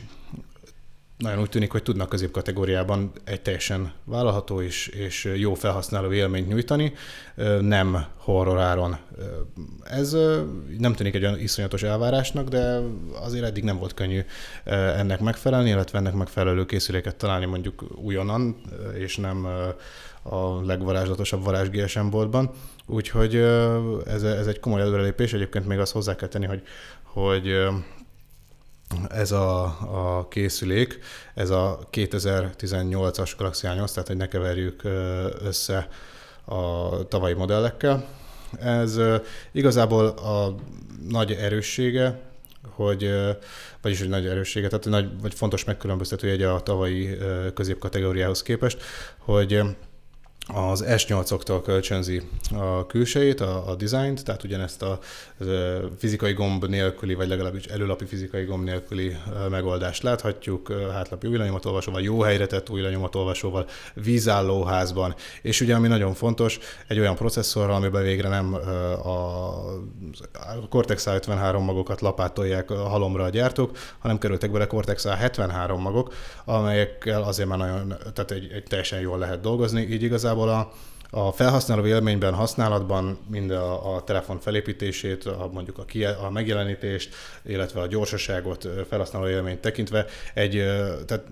nagyon 1.19 1.41
úgy 1.41 1.49
tűnik, 1.49 1.71
hogy 1.71 1.83
tudnak 1.83 2.09
középkategóriában 2.09 3.13
egy 3.25 3.41
teljesen 3.41 3.93
vállalható 4.05 4.63
és, 4.63 4.87
és 4.87 5.33
jó 5.37 5.55
felhasználó 5.55 6.13
élményt 6.13 6.49
nyújtani, 6.49 6.93
nem 7.61 8.05
horroráron. 8.17 8.97
Ez 9.85 10.17
nem 10.79 10.93
tűnik 10.93 11.15
egy 11.15 11.25
olyan 11.25 11.39
iszonyatos 11.39 11.83
elvárásnak, 11.83 12.49
de 12.49 12.81
azért 13.21 13.45
eddig 13.45 13.65
nem 13.65 13.79
volt 13.79 13.95
könnyű 13.95 14.21
ennek 14.65 15.21
megfelelni, 15.21 15.69
illetve 15.69 15.99
ennek 15.99 16.15
megfelelő 16.15 16.67
készüléket 16.67 17.17
találni 17.17 17.47
mondjuk 17.47 17.85
újonnan, 17.95 18.57
és 18.99 19.17
nem 19.17 19.47
a 20.25 20.65
legvarázslatosabb 20.65 21.45
varázs 21.45 21.69
GSM 21.69 22.09
boltban. 22.09 22.51
Úgyhogy 22.87 23.35
ez, 24.07 24.23
ez 24.23 24.47
egy 24.47 24.61
komoly 24.61 24.81
előrelépés. 24.81 25.33
Egyébként 25.33 25.67
még 25.67 25.79
azt 25.79 25.93
hozzá 25.93 26.17
kell 26.17 26.29
tenni, 26.29 26.47
hogy, 26.47 26.63
hogy 27.03 27.67
ez 29.09 29.33
a, 29.33 29.65
a 30.19 30.29
készülék, 30.29 30.99
ez 31.35 31.51
a 31.51 31.79
2018-as 31.93 33.33
Galaxy 33.39 33.67
A8, 33.71 33.93
tehát 33.93 34.07
hogy 34.07 34.17
ne 34.17 34.29
keverjük 34.29 34.83
össze 35.45 35.89
a 36.45 36.89
tavalyi 37.09 37.35
modellekkel. 37.35 38.07
Ez 38.61 39.01
igazából 39.53 40.07
a 40.07 40.55
nagy 41.09 41.33
erőssége, 41.33 42.21
hogy, 42.69 43.11
vagyis 43.83 43.99
hogy 43.99 44.09
nagy 44.09 44.27
erőssége, 44.27 44.69
tehát 44.69 44.85
nagy, 44.85 45.21
vagy 45.21 45.35
fontos 45.35 45.65
megkülönböztető 45.65 46.31
egy 46.31 46.43
a 46.43 46.61
tavalyi 46.61 47.19
középkategóriához 47.55 48.43
képest, 48.43 48.83
hogy 49.19 49.63
az 50.47 50.85
S8-októl 50.87 51.61
kölcsönzi 51.65 52.23
a 52.57 52.87
külsejét, 52.87 53.41
a, 53.41 53.69
a 53.69 53.75
dizájnt, 53.75 54.25
tehát 54.25 54.45
ugyanezt 54.45 54.83
a, 54.83 54.91
a 54.91 55.45
fizikai 55.99 56.33
gomb 56.33 56.65
nélküli, 56.65 57.15
vagy 57.15 57.29
legalábbis 57.29 57.65
előlapi 57.65 58.05
fizikai 58.05 58.45
gomb 58.45 58.65
nélküli 58.65 59.17
megoldást 59.51 60.03
láthatjuk, 60.03 60.73
hátlapi 60.93 61.27
új 61.27 61.37
lenyomatolvasóval, 61.37 62.03
jó 62.03 62.21
helyre 62.21 62.47
tett 62.47 62.71
új 62.71 62.81
lenyomatolvasóval, 62.81 63.67
vízállóházban, 63.95 65.15
és 65.43 65.61
ugye 65.61 65.75
ami 65.75 65.89
nagyon 65.89 66.15
fontos, 66.15 66.59
egy 66.89 66.99
olyan 66.99 67.15
processzorral, 67.15 67.75
amiben 67.75 68.03
végre 68.03 68.29
nem 68.29 68.55
a 69.03 70.69
Cortex 70.69 71.07
A53 71.07 71.65
magokat 71.65 72.01
lapátolják 72.01 72.71
a 72.71 72.89
halomra 72.89 73.25
a 73.25 73.29
gyártók, 73.29 73.79
hanem 73.99 74.19
kerültek 74.19 74.51
bele 74.51 74.67
Cortex 74.67 75.05
A73 75.09 75.81
magok, 75.81 76.15
amelyekkel 76.45 77.23
azért 77.23 77.49
már 77.49 77.59
nagyon, 77.59 77.89
tehát 78.15 78.31
egy, 78.31 78.53
egy 78.53 78.63
teljesen 78.63 79.01
jól 79.01 79.19
lehet 79.19 79.41
dolgozni, 79.41 79.81
így 79.81 80.03
igazából 80.03 80.34
igazából 80.35 80.49
a, 80.49 80.73
a 81.27 81.33
felhasználó 81.33 81.87
élményben, 81.87 82.35
használatban 82.35 83.19
mind 83.31 83.51
a, 83.51 83.95
a 83.95 84.05
telefon 84.05 84.41
felépítését, 84.41 85.25
a, 85.25 85.51
mondjuk 85.53 85.79
a, 85.79 85.85
kie, 85.85 86.11
a 86.11 86.31
megjelenítést, 86.31 87.15
illetve 87.43 87.81
a 87.81 87.87
gyorsaságot 87.87 88.69
felhasználó 88.89 89.29
élményt 89.29 89.61
tekintve 89.61 90.07
egy, 90.35 90.53
tehát 91.07 91.25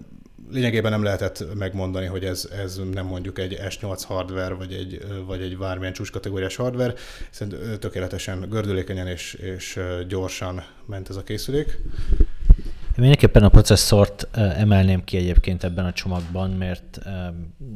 lényegében 0.51 0.91
nem 0.91 1.03
lehetett 1.03 1.45
megmondani, 1.55 2.07
hogy 2.07 2.25
ez, 2.25 2.49
ez 2.63 2.81
nem 2.93 3.07
mondjuk 3.07 3.39
egy 3.39 3.59
S8 3.69 4.03
hardware, 4.07 4.55
vagy 4.55 4.73
egy, 4.73 5.07
vagy 5.27 5.41
egy 5.43 5.59
bármilyen 5.59 5.93
csúcskategóriás 5.93 6.57
hardware, 6.57 6.95
hiszen 7.31 7.79
tökéletesen 7.81 8.49
gördülékenyen 8.49 9.07
és, 9.07 9.35
és 9.35 9.81
gyorsan 10.09 10.65
ment 10.87 11.09
ez 11.09 11.17
a 11.17 11.23
készülék. 11.23 11.79
Mindenképpen 12.97 13.43
a 13.43 13.49
processzort 13.49 14.29
emelném 14.37 15.05
ki 15.05 15.17
egyébként 15.17 15.65
ebben 15.65 15.85
a 15.85 15.93
csomagban, 15.93 16.51
mert 16.51 17.01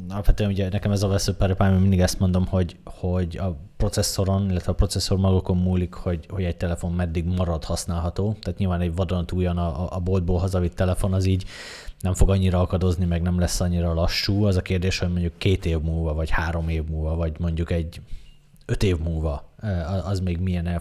alapvetően 0.08 0.50
ugye 0.50 0.68
nekem 0.68 0.90
ez 0.90 1.02
a 1.02 1.08
veszőpárapám, 1.08 1.72
hogy 1.72 1.80
mindig 1.80 2.00
ezt 2.00 2.18
mondom, 2.18 2.46
hogy, 2.46 2.76
hogy 2.84 3.36
a 3.36 3.56
processzoron, 3.76 4.50
illetve 4.50 4.72
a 4.72 4.74
processzor 4.74 5.18
magokon 5.18 5.56
múlik, 5.56 5.94
hogy, 5.94 6.26
hogy 6.28 6.44
egy 6.44 6.56
telefon 6.56 6.92
meddig 6.92 7.24
marad 7.24 7.64
használható. 7.64 8.36
Tehát 8.40 8.58
nyilván 8.58 8.80
egy 8.80 8.94
vadonatújan 8.94 9.58
a, 9.58 9.96
a 9.96 9.98
boltból 9.98 10.38
hazavitt 10.38 10.74
telefon 10.74 11.12
az 11.12 11.24
így 11.24 11.44
nem 12.00 12.14
fog 12.14 12.30
annyira 12.30 12.60
akadozni, 12.60 13.04
meg 13.04 13.22
nem 13.22 13.38
lesz 13.38 13.60
annyira 13.60 13.94
lassú. 13.94 14.44
Az 14.44 14.56
a 14.56 14.62
kérdés, 14.62 14.98
hogy 14.98 15.10
mondjuk 15.10 15.38
két 15.38 15.66
év 15.66 15.80
múlva, 15.80 16.14
vagy 16.14 16.30
három 16.30 16.68
év 16.68 16.84
múlva, 16.84 17.16
vagy 17.16 17.32
mondjuk 17.38 17.70
egy 17.70 18.00
öt 18.66 18.82
év 18.82 18.98
múlva 18.98 19.54
az 20.04 20.20
még 20.20 20.38
milyen 20.38 20.80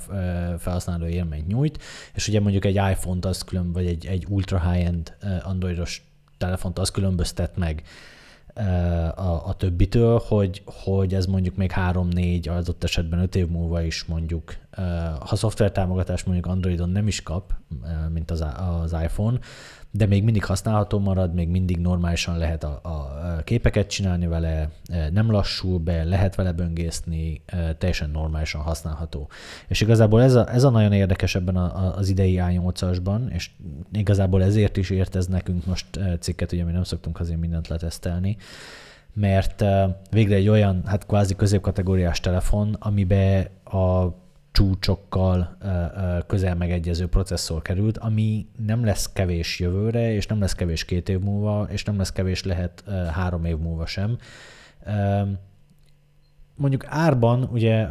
felhasználó 0.57 1.05
élményt 1.05 1.47
nyújt, 1.47 1.83
és 2.13 2.27
ugye 2.27 2.39
mondjuk 2.39 2.65
egy 2.65 2.75
iPhone-t 2.75 3.25
az 3.25 3.43
külön, 3.43 3.71
vagy 3.71 3.85
egy, 3.85 4.05
egy 4.05 4.25
ultra 4.29 4.71
high-end 4.71 5.15
androidos 5.43 6.09
telefont 6.37 6.79
az 6.79 6.91
különböztet 6.91 7.57
meg 7.57 7.83
a, 9.15 9.47
a 9.47 9.55
többitől, 9.57 10.21
hogy, 10.27 10.61
hogy 10.65 11.13
ez 11.13 11.25
mondjuk 11.25 11.55
még 11.55 11.71
3-4, 11.75 12.49
adott 12.49 12.83
esetben 12.83 13.19
5 13.19 13.35
év 13.35 13.47
múlva 13.47 13.81
is 13.81 14.03
mondjuk, 14.03 14.55
ha 15.19 15.35
szoftver 15.35 15.71
támogatás 15.71 16.23
mondjuk 16.23 16.45
Androidon 16.45 16.89
nem 16.89 17.07
is 17.07 17.23
kap, 17.23 17.53
mint 18.13 18.31
az, 18.31 18.45
az 18.81 18.95
iPhone, 19.03 19.39
de 19.95 20.05
még 20.05 20.23
mindig 20.23 20.45
használható 20.45 20.99
marad, 20.99 21.33
még 21.33 21.49
mindig 21.49 21.77
normálisan 21.77 22.37
lehet 22.37 22.63
a, 22.63 22.79
a 22.83 23.41
képeket 23.43 23.87
csinálni 23.87 24.27
vele, 24.27 24.69
e, 24.87 25.09
nem 25.09 25.31
lassul 25.31 25.79
be, 25.79 26.03
lehet 26.03 26.35
vele 26.35 26.51
böngészni, 26.51 27.41
e, 27.45 27.73
teljesen 27.75 28.09
normálisan 28.09 28.61
használható. 28.61 29.29
És 29.67 29.81
igazából 29.81 30.21
ez 30.21 30.33
a, 30.33 30.53
ez 30.53 30.63
a 30.63 30.69
nagyon 30.69 30.91
érdekes 30.91 31.35
ebben 31.35 31.55
a, 31.55 31.95
az 31.97 32.09
idei 32.09 32.39
A8-asban, 32.41 33.31
és 33.31 33.49
igazából 33.91 34.43
ezért 34.43 34.77
is 34.77 34.89
ért 34.89 35.15
ez 35.15 35.27
nekünk 35.27 35.65
most 35.65 35.97
e, 35.97 36.17
cikket, 36.17 36.51
ugye 36.51 36.63
mi 36.63 36.71
nem 36.71 36.83
szoktunk 36.83 37.19
azért 37.19 37.39
mindent 37.39 37.67
letesztelni, 37.67 38.37
mert 39.13 39.63
végre 40.11 40.35
egy 40.35 40.49
olyan, 40.49 40.81
hát 40.85 41.05
kvázi 41.05 41.35
középkategóriás 41.35 42.19
telefon, 42.19 42.75
amibe 42.79 43.51
a 43.63 44.07
csúcsokkal 44.55 45.57
közel 46.27 46.55
megegyező 46.55 47.07
processzor 47.07 47.61
került, 47.61 47.97
ami 47.97 48.47
nem 48.65 48.85
lesz 48.85 49.11
kevés 49.13 49.59
jövőre, 49.59 50.13
és 50.13 50.27
nem 50.27 50.39
lesz 50.39 50.53
kevés 50.53 50.85
két 50.85 51.09
év 51.09 51.19
múlva, 51.19 51.67
és 51.69 51.83
nem 51.83 51.97
lesz 51.97 52.11
kevés 52.11 52.43
lehet 52.43 52.83
három 53.13 53.45
év 53.45 53.57
múlva 53.57 53.85
sem. 53.85 54.17
Mondjuk 56.55 56.85
árban, 56.87 57.43
ugye 57.43 57.87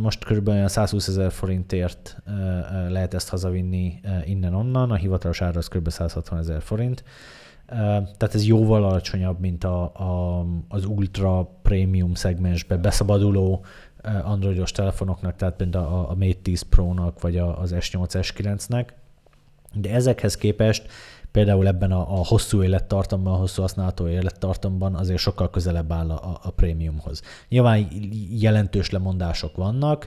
most 0.00 0.24
kb. 0.24 0.66
120 0.66 1.08
ezer 1.08 1.32
forintért 1.32 2.16
lehet 2.88 3.14
ezt 3.14 3.28
hazavinni 3.28 4.00
innen-onnan, 4.24 4.90
a 4.90 4.94
hivatalos 4.94 5.42
ára 5.42 5.58
az 5.58 5.68
kb. 5.68 5.88
160 5.88 6.38
ezer 6.38 6.62
forint, 6.62 7.04
tehát 7.66 8.34
ez 8.34 8.46
jóval 8.46 8.84
alacsonyabb, 8.84 9.40
mint 9.40 9.64
a, 9.64 9.82
a, 9.82 10.44
az 10.68 10.84
ultra 10.84 11.50
prémium 11.62 12.14
szegmensbe 12.14 12.76
beszabaduló 12.76 13.64
androidos 14.04 14.70
telefonoknak, 14.70 15.36
tehát 15.36 15.54
például 15.56 15.86
a, 15.86 16.10
a 16.10 16.14
Mate 16.14 16.38
10 16.42 16.62
Pro-nak, 16.62 17.20
vagy 17.20 17.36
a, 17.36 17.60
az 17.60 17.74
S8, 17.74 18.08
S9-nek, 18.10 18.86
de 19.72 19.90
ezekhez 19.90 20.36
képest 20.36 20.86
például 21.34 21.66
ebben 21.66 21.92
a, 21.92 22.00
a 22.00 22.24
hosszú 22.24 22.62
élettartamban, 22.62 23.32
a 23.32 23.36
hosszú 23.36 23.60
használható 23.60 24.08
élettartamban 24.08 24.94
azért 24.94 25.18
sokkal 25.18 25.50
közelebb 25.50 25.92
áll 25.92 26.10
a, 26.10 26.38
a 26.42 26.50
prémiumhoz. 26.50 27.22
Nyilván 27.48 27.88
jelentős 28.30 28.90
lemondások 28.90 29.56
vannak, 29.56 30.06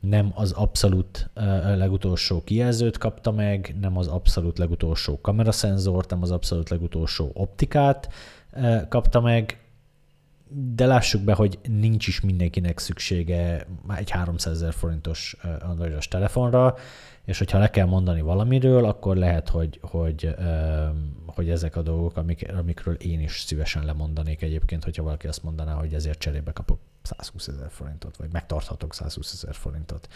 nem 0.00 0.32
az 0.34 0.52
abszolút 0.52 1.30
uh, 1.36 1.44
legutolsó 1.76 2.42
kijelzőt 2.44 2.98
kapta 2.98 3.30
meg, 3.32 3.76
nem 3.80 3.96
az 3.96 4.06
abszolút 4.06 4.58
legutolsó 4.58 5.20
kameraszenzort, 5.20 6.10
nem 6.10 6.22
az 6.22 6.30
abszolút 6.30 6.68
legutolsó 6.68 7.30
optikát 7.34 8.12
uh, 8.52 8.88
kapta 8.88 9.20
meg, 9.20 9.63
de 10.56 10.86
lássuk 10.86 11.22
be, 11.22 11.32
hogy 11.32 11.58
nincs 11.68 12.06
is 12.06 12.20
mindenkinek 12.20 12.78
szüksége 12.78 13.66
egy 13.96 14.10
300 14.10 14.52
ezer 14.52 14.72
forintos 14.72 15.36
androidos 15.60 16.08
telefonra, 16.08 16.74
és 17.24 17.38
hogyha 17.38 17.58
le 17.58 17.70
kell 17.70 17.86
mondani 17.86 18.20
valamiről, 18.20 18.84
akkor 18.84 19.16
lehet, 19.16 19.48
hogy, 19.48 19.78
hogy, 19.82 20.34
hogy 21.26 21.50
ezek 21.50 21.76
a 21.76 21.82
dolgok, 21.82 22.16
amik, 22.16 22.52
amikről 22.58 22.94
én 22.94 23.20
is 23.20 23.40
szívesen 23.40 23.84
lemondanék 23.84 24.42
egyébként, 24.42 24.84
hogyha 24.84 25.02
valaki 25.02 25.26
azt 25.26 25.42
mondaná, 25.42 25.74
hogy 25.74 25.94
ezért 25.94 26.18
cserébe 26.18 26.52
kapok 26.52 26.78
120 27.02 27.48
ezer 27.48 27.70
forintot, 27.70 28.16
vagy 28.16 28.28
megtarthatok 28.32 28.94
120 28.94 29.32
ezer 29.32 29.54
forintot. 29.54 30.08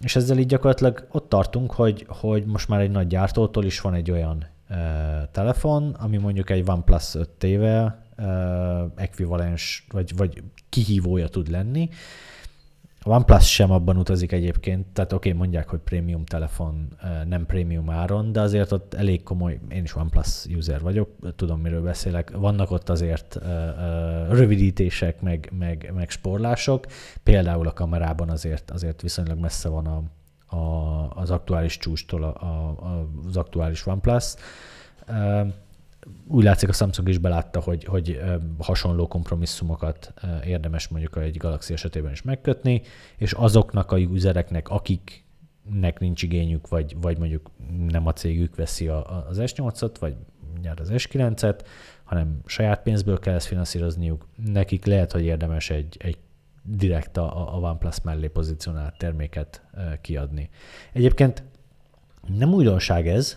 És 0.00 0.16
ezzel 0.16 0.38
így 0.38 0.46
gyakorlatilag 0.46 1.06
ott 1.10 1.28
tartunk, 1.28 1.72
hogy, 1.72 2.06
hogy 2.08 2.44
most 2.44 2.68
már 2.68 2.80
egy 2.80 2.90
nagy 2.90 3.06
gyártótól 3.06 3.64
is 3.64 3.80
van 3.80 3.94
egy 3.94 4.10
olyan 4.10 4.46
telefon, 5.30 5.90
ami 5.90 6.16
mondjuk 6.16 6.50
egy 6.50 6.70
OnePlus 6.70 7.14
5 7.14 7.28
tével 7.28 8.03
ekvivalens, 8.94 9.86
vagy, 9.90 10.16
vagy 10.16 10.42
kihívója 10.68 11.28
tud 11.28 11.50
lenni, 11.50 11.88
a 13.06 13.10
OnePlus 13.10 13.52
sem 13.52 13.70
abban 13.70 13.96
utazik 13.96 14.32
egyébként, 14.32 14.86
tehát 14.86 15.12
oké, 15.12 15.28
okay, 15.28 15.40
mondják, 15.40 15.68
hogy 15.68 15.78
prémium 15.78 16.24
telefon, 16.24 16.88
nem 17.28 17.46
prémium 17.46 17.90
áron, 17.90 18.32
de 18.32 18.40
azért 18.40 18.72
ott 18.72 18.94
elég 18.94 19.22
komoly, 19.22 19.60
én 19.68 19.82
is 19.82 19.96
OnePlus 19.96 20.46
user 20.56 20.80
vagyok, 20.80 21.08
tudom, 21.36 21.60
miről 21.60 21.82
beszélek, 21.82 22.30
vannak 22.30 22.70
ott 22.70 22.88
azért 22.88 23.38
rövidítések, 24.28 25.20
meg, 25.20 25.52
meg, 25.58 25.90
meg 25.94 26.10
sporlások, 26.10 26.86
például 27.22 27.66
a 27.66 27.72
kamerában 27.72 28.30
azért, 28.30 28.70
azért 28.70 29.02
viszonylag 29.02 29.38
messze 29.38 29.68
van 29.68 29.86
a, 29.86 30.02
a, 30.56 31.10
az 31.14 31.30
aktuális 31.30 31.78
csústól 31.78 32.22
a, 32.22 32.28
a, 32.28 33.08
az 33.26 33.36
aktuális 33.36 33.86
OnePlus 33.86 34.34
úgy 36.26 36.44
látszik 36.44 36.68
a 36.68 36.72
Samsung 36.72 37.08
is 37.08 37.18
belátta, 37.18 37.60
hogy, 37.60 37.84
hogy 37.84 38.20
hasonló 38.58 39.06
kompromisszumokat 39.06 40.14
érdemes 40.44 40.88
mondjuk 40.88 41.16
egy 41.16 41.36
Galaxy 41.36 41.72
esetében 41.72 42.12
is 42.12 42.22
megkötni, 42.22 42.82
és 43.16 43.32
azoknak 43.32 43.92
a 43.92 43.96
usereknek, 43.96 44.68
akiknek 44.68 45.98
nincs 45.98 46.22
igényük, 46.22 46.68
vagy, 46.68 46.96
vagy 47.00 47.18
mondjuk 47.18 47.50
nem 47.88 48.06
a 48.06 48.12
cégük 48.12 48.56
veszi 48.56 48.88
a, 48.88 49.26
az 49.28 49.38
S8-ot, 49.40 49.94
vagy 49.98 50.14
nyár 50.62 50.80
az 50.80 50.90
S9-et, 50.92 51.60
hanem 52.04 52.40
saját 52.46 52.82
pénzből 52.82 53.18
kell 53.18 53.34
ezt 53.34 53.46
finanszírozniuk, 53.46 54.26
nekik 54.44 54.84
lehet, 54.84 55.12
hogy 55.12 55.24
érdemes 55.24 55.70
egy, 55.70 55.96
egy 55.98 56.18
direkt 56.62 57.16
a, 57.16 57.54
a 57.54 57.58
OnePlus 57.58 58.00
mellé 58.02 58.26
pozícionált 58.26 58.98
terméket 58.98 59.62
kiadni. 60.00 60.50
Egyébként 60.92 61.42
nem 62.26 62.52
újdonság 62.52 63.08
ez, 63.08 63.36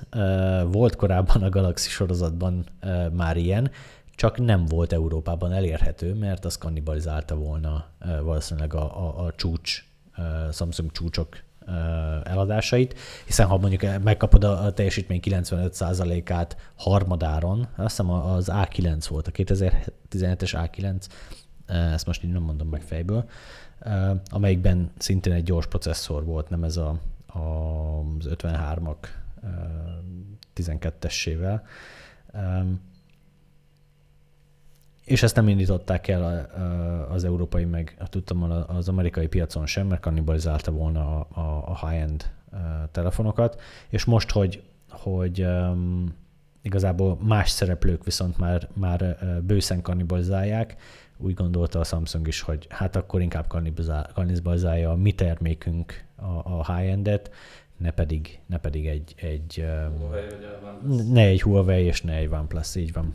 volt 0.72 0.96
korábban 0.96 1.44
a 1.44 1.50
Galaxy 1.50 1.90
sorozatban 1.90 2.66
már 3.12 3.38
ilyen, 3.38 3.72
csak 4.16 4.38
nem 4.38 4.66
volt 4.66 4.94
Európában 4.94 5.52
elérhető, 5.52 6.14
mert 6.14 6.46
az 6.46 6.58
kannibalizálta 6.58 7.36
volna 7.36 7.86
valószínűleg 8.24 8.74
a, 8.74 9.08
a, 9.08 9.26
a 9.26 9.32
csúcs, 9.36 9.86
Samsung 10.52 10.92
csúcsok 10.92 11.46
eladásait, 12.24 13.00
hiszen 13.26 13.48
ha 13.48 13.58
mondjuk 13.58 14.04
megkapod 14.04 14.44
a 14.44 14.74
teljesítmény 14.74 15.20
95%-át 15.24 16.58
harmadáron, 16.76 17.68
azt 17.76 17.98
hiszem 17.98 18.10
az 18.10 18.50
A9 18.54 19.06
volt, 19.10 19.28
a 19.28 19.32
2017-es 19.32 20.70
A9, 20.72 21.08
ezt 21.94 22.06
most 22.06 22.24
így 22.24 22.32
nem 22.32 22.42
mondom 22.42 22.68
meg 22.68 22.82
fejből, 22.82 23.30
amelyikben 24.30 24.92
szintén 24.98 25.34
egy 25.34 25.44
gyors 25.44 25.68
processzor 25.68 26.26
volt, 26.26 26.50
nem 26.50 26.64
ez 26.64 26.78
a 26.78 27.00
az 27.28 28.28
53-ak 28.30 28.98
12-essével. 30.56 31.62
És 35.04 35.24
ezt 35.24 35.36
nem 35.36 35.48
indították 35.48 36.08
el 36.08 36.50
az 37.12 37.24
európai, 37.24 37.66
meg 37.66 37.98
tudtam 38.10 38.44
az 38.68 38.90
amerikai 38.90 39.28
piacon 39.28 39.66
sem, 39.66 39.88
mert 39.88 40.02
kannibalizálta 40.02 40.72
volna 40.72 41.20
a, 41.22 41.88
high-end 41.88 42.32
telefonokat. 42.92 43.62
És 43.90 44.06
most, 44.06 44.32
hogy, 44.32 44.64
hogy 44.90 45.48
igazából 46.62 47.18
más 47.22 47.50
szereplők 47.50 48.04
viszont 48.04 48.38
már, 48.38 48.68
már 48.74 49.18
bőszen 49.44 49.82
kannibalizálják, 49.82 50.76
úgy 51.18 51.34
gondolta 51.34 51.80
a 51.80 51.84
Samsung 51.84 52.28
is, 52.28 52.42
hogy 52.42 52.68
hát 52.70 52.96
akkor 52.96 53.22
inkább 53.22 53.48
kannibalizálja 54.14 54.92
a 54.92 54.96
mi 54.96 55.12
termékünk 55.12 56.06
a, 56.18 56.58
a 56.58 56.76
high-endet, 56.76 57.32
ne 57.78 57.92
pedig, 57.92 58.40
ne 58.46 58.58
pedig 58.58 58.88
egy, 58.88 59.16
egy 59.18 59.64
um, 59.64 61.12
ne 61.12 61.22
egy 61.22 61.42
Huawei 61.42 61.86
és 61.86 62.02
ne 62.02 62.14
egy 62.14 62.28
OnePlus, 62.28 62.76
így 62.76 62.94
van. 62.94 63.14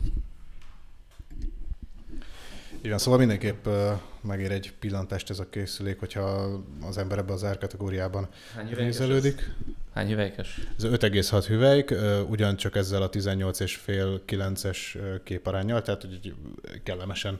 Igen, 2.81 2.97
szóval 2.97 3.19
mindenképp 3.19 3.65
uh, 3.65 3.73
megér 4.21 4.51
egy 4.51 4.73
pillantást 4.79 5.29
ez 5.29 5.39
a 5.39 5.49
készülék, 5.49 5.99
hogyha 5.99 6.21
az 6.81 6.97
ember 6.97 7.17
ebben 7.17 7.33
az 7.33 7.43
árkategóriában 7.43 8.27
nézelődik. 8.75 9.55
Hány 9.93 10.07
hüvelykes? 10.07 10.59
Ez 10.77 10.83
5,6 10.83 11.43
hüvelyk, 11.47 11.91
uh, 11.91 12.29
ugyancsak 12.29 12.75
ezzel 12.75 13.01
a 13.01 13.09
18,5-9-es 13.09 14.97
képarányjal, 15.23 15.81
tehát 15.81 16.01
hogy 16.01 16.35
kellemesen 16.83 17.39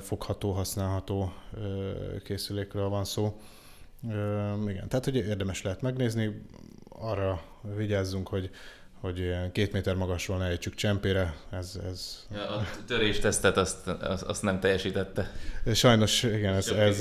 fogható, 0.00 0.52
használható 0.52 1.32
készülékről 2.24 2.88
van 2.88 3.04
szó. 3.04 3.40
Igen, 4.68 4.88
tehát 4.88 5.04
hogy 5.04 5.16
érdemes 5.16 5.62
lehet 5.62 5.82
megnézni, 5.82 6.42
arra 6.88 7.42
vigyázzunk, 7.76 8.28
hogy 8.28 8.50
hogy 9.00 9.34
két 9.52 9.72
méter 9.72 9.94
magasról 9.94 10.38
ne 10.38 10.44
ejtsük 10.44 10.74
csempére, 10.74 11.34
ez... 11.50 11.78
ez... 11.90 12.26
Ja, 12.34 12.56
a 12.56 12.66
töréstesztet 12.86 13.56
azt, 13.56 13.86
azt, 13.86 14.22
azt 14.22 14.42
nem 14.42 14.60
teljesítette. 14.60 15.30
Sajnos, 15.74 16.22
igen, 16.22 16.54
ez... 16.54 16.68
ez 16.68 17.00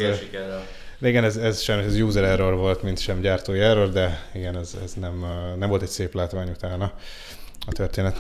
igen, 1.02 1.24
ez, 1.24 1.38
ez 1.38 1.60
sajnos 1.60 1.86
ez 1.86 2.00
user 2.00 2.24
error 2.24 2.56
volt, 2.56 2.82
mint 2.82 3.00
sem 3.00 3.22
gyártói 3.22 3.60
error, 3.60 3.90
de 3.90 4.30
igen, 4.34 4.58
ez, 4.58 4.78
ez 4.84 4.94
nem, 4.94 5.26
nem 5.58 5.70
volt 5.70 5.82
egy 5.82 5.88
szép 5.88 6.14
látvány 6.14 6.50
utána 6.50 6.94
a 7.68 7.72
történet. 7.72 8.18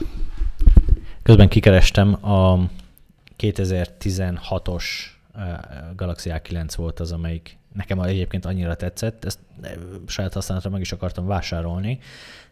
Közben 1.24 1.50
kikerestem 1.50 2.26
a 2.26 2.69
2016-os 3.39 4.84
Galaxy 5.95 6.32
A9 6.34 6.74
volt 6.76 7.00
az, 7.00 7.12
amelyik 7.12 7.58
nekem 7.75 7.99
egyébként 7.99 8.45
annyira 8.45 8.75
tetszett, 8.75 9.25
ezt 9.25 9.39
saját 10.07 10.33
használatra 10.33 10.69
meg 10.69 10.81
is 10.81 10.91
akartam 10.91 11.25
vásárolni, 11.25 11.99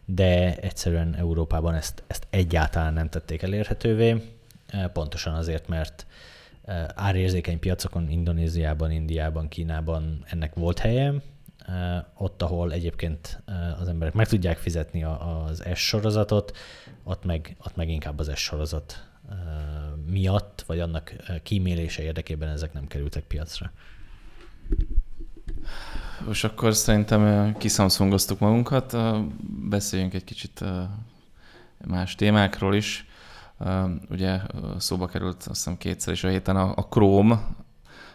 de 0.04 0.56
egyszerűen 0.56 1.14
Európában 1.14 1.74
ezt, 1.74 2.02
ezt 2.06 2.26
egyáltalán 2.30 2.92
nem 2.92 3.08
tették 3.08 3.42
elérhetővé, 3.42 4.22
pontosan 4.92 5.34
azért, 5.34 5.68
mert 5.68 6.06
árérzékeny 6.94 7.58
piacokon, 7.58 8.10
Indonéziában, 8.10 8.90
Indiában, 8.90 9.48
Kínában 9.48 10.24
ennek 10.26 10.54
volt 10.54 10.78
helye, 10.78 11.14
ott, 12.14 12.42
ahol 12.42 12.72
egyébként 12.72 13.42
az 13.80 13.88
emberek 13.88 14.14
meg 14.14 14.28
tudják 14.28 14.58
fizetni 14.58 15.04
az 15.04 15.64
S 15.74 15.86
sorozatot, 15.86 16.56
ott 17.02 17.24
meg, 17.24 17.56
ott 17.64 17.76
meg 17.76 17.88
inkább 17.88 18.18
az 18.18 18.30
S 18.34 18.40
sorozat 18.40 19.08
miatt, 20.10 20.64
vagy 20.66 20.80
annak 20.80 21.14
kímélése 21.42 22.02
érdekében 22.02 22.48
ezek 22.48 22.72
nem 22.72 22.86
kerültek 22.86 23.22
piacra. 23.22 23.72
Most 26.26 26.44
akkor 26.44 26.74
szerintem 26.74 27.52
kiszamszongoztuk 27.58 28.38
magunkat, 28.38 28.96
beszéljünk 29.68 30.14
egy 30.14 30.24
kicsit 30.24 30.64
más 31.86 32.14
témákról 32.14 32.74
is. 32.74 33.06
Ugye 34.10 34.40
szóba 34.78 35.06
került 35.06 35.36
azt 35.36 35.46
hiszem 35.46 35.76
kétszer 35.76 36.12
is 36.12 36.24
a 36.24 36.28
héten 36.28 36.56
a, 36.56 36.86
Chrome 36.88 37.46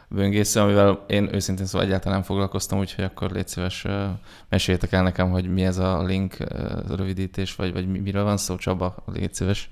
böngésző, 0.08 0.60
amivel 0.60 1.06
én 1.08 1.34
őszintén 1.34 1.66
szóval 1.66 1.88
egyáltalán 1.88 2.18
nem 2.18 2.28
foglalkoztam, 2.28 2.80
úgyhogy 2.80 3.04
akkor 3.04 3.32
légy 3.32 3.48
szíves, 3.48 3.86
meséljétek 4.50 4.92
el 4.92 5.04
nekem, 5.04 5.30
hogy 5.30 5.54
mi 5.54 5.64
ez 5.66 5.78
a 5.78 6.04
link 6.04 6.38
rövidítés, 6.88 7.56
vagy, 7.56 7.74
vagy 7.74 7.88
miről 8.02 8.24
van 8.24 8.38
szó, 8.38 8.56
Csaba, 8.56 8.96
légy 9.06 9.34
szíves. 9.34 9.70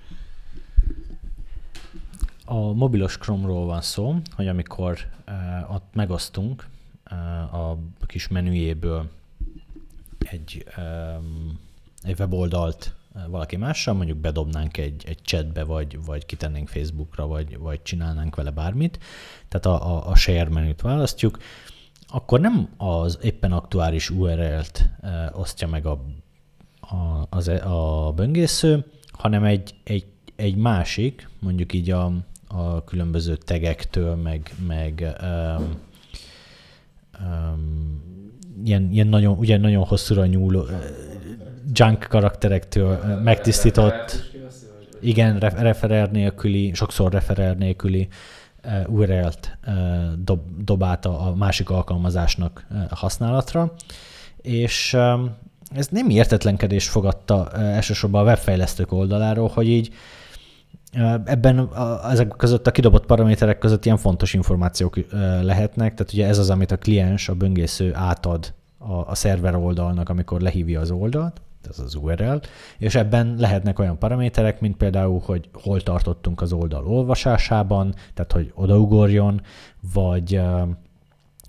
A 2.45 2.73
mobilos 2.73 3.17
Chrome-ról 3.17 3.65
van 3.65 3.81
szó, 3.81 4.15
hogy 4.35 4.47
amikor 4.47 4.97
uh, 5.27 5.73
ott 5.73 5.85
megosztunk 5.93 6.65
a 7.51 7.77
kis 8.05 8.27
menüjéből 8.27 9.09
egy, 10.29 10.65
egy 12.03 12.19
weboldalt 12.19 12.93
uh, 13.13 13.27
valaki 13.29 13.55
mással, 13.55 13.93
mondjuk 13.93 14.17
bedobnánk 14.17 14.77
egy, 14.77 15.03
egy 15.07 15.21
chatbe, 15.21 15.63
vagy, 15.63 16.05
vagy 16.05 16.25
kitennénk 16.25 16.67
Facebookra, 16.67 17.27
vagy, 17.27 17.57
vagy 17.57 17.81
csinálnánk 17.81 18.35
vele 18.35 18.51
bármit, 18.51 18.99
tehát 19.47 19.65
a, 19.65 19.95
a, 19.95 20.09
a 20.09 20.15
share 20.15 20.49
menüt 20.49 20.81
választjuk, 20.81 21.37
akkor 22.07 22.39
nem 22.39 22.69
az 22.77 23.19
éppen 23.21 23.51
aktuális 23.51 24.09
URL-t 24.09 24.89
uh, 25.01 25.39
osztja 25.39 25.67
meg 25.67 25.85
a, 25.85 26.03
a, 26.79 27.27
az, 27.29 27.47
e, 27.47 27.65
a 27.65 28.11
böngésző, 28.11 28.85
hanem 29.11 29.43
egy, 29.43 29.75
egy, 29.83 30.05
egy 30.35 30.55
másik, 30.55 31.29
mondjuk 31.39 31.73
így 31.73 31.91
a, 31.91 32.11
a 32.47 32.83
különböző 32.83 33.35
tegektől, 33.35 34.15
meg, 34.15 34.53
meg 34.67 35.15
um, 35.21 35.79
ilyen, 38.63 38.89
ilyen 38.91 39.07
nagyon, 39.07 39.37
ugye 39.37 39.57
nagyon 39.57 39.83
hosszúra 39.83 40.25
nyúló 40.25 40.59
uh, 40.59 40.69
junk 41.73 42.05
karakterektől 42.09 42.99
uh, 43.03 43.23
megtisztított 43.23 44.35
Igen, 45.01 45.39
referer 45.39 46.11
nélküli, 46.11 46.73
sokszor 46.73 47.11
referer 47.11 47.57
nélküli 47.57 48.07
URL-t 48.87 49.57
dob, 50.23 50.41
dob 50.63 50.83
át 50.83 51.05
a 51.05 51.33
másik 51.37 51.69
alkalmazásnak 51.69 52.67
használatra, 52.89 53.73
és 54.41 54.97
ez 55.75 55.87
nem 55.87 56.09
értetlenkedés 56.09 56.89
fogadta 56.89 57.51
elsősorban 57.51 58.21
a 58.21 58.25
webfejlesztők 58.25 58.91
oldaláról, 58.91 59.47
hogy 59.53 59.67
így 59.67 59.93
ebben 61.25 61.59
a, 61.59 62.11
ezek 62.11 62.27
között 62.27 62.67
a 62.67 62.71
kidobott 62.71 63.05
paraméterek 63.05 63.57
között 63.57 63.85
ilyen 63.85 63.97
fontos 63.97 64.33
információk 64.33 64.95
lehetnek, 65.41 65.93
tehát 65.93 66.13
ugye 66.13 66.27
ez 66.27 66.37
az, 66.37 66.49
amit 66.49 66.71
a 66.71 66.77
kliens, 66.77 67.29
a 67.29 67.33
böngésző 67.33 67.95
átad 67.95 68.53
a, 68.77 68.93
a 68.93 69.15
szerver 69.15 69.55
oldalnak, 69.55 70.09
amikor 70.09 70.41
lehívja 70.41 70.79
az 70.79 70.91
oldalt, 70.91 71.41
ez 71.69 71.79
az 71.79 71.95
URL, 71.95 72.37
és 72.77 72.95
ebben 72.95 73.35
lehetnek 73.37 73.79
olyan 73.79 73.97
paraméterek, 73.97 74.59
mint 74.59 74.77
például, 74.77 75.21
hogy 75.25 75.49
hol 75.53 75.81
tartottunk 75.81 76.41
az 76.41 76.53
oldal 76.53 76.87
olvasásában, 76.87 77.93
tehát 78.13 78.31
hogy 78.31 78.51
odaugorjon, 78.55 79.41
vagy 79.93 80.41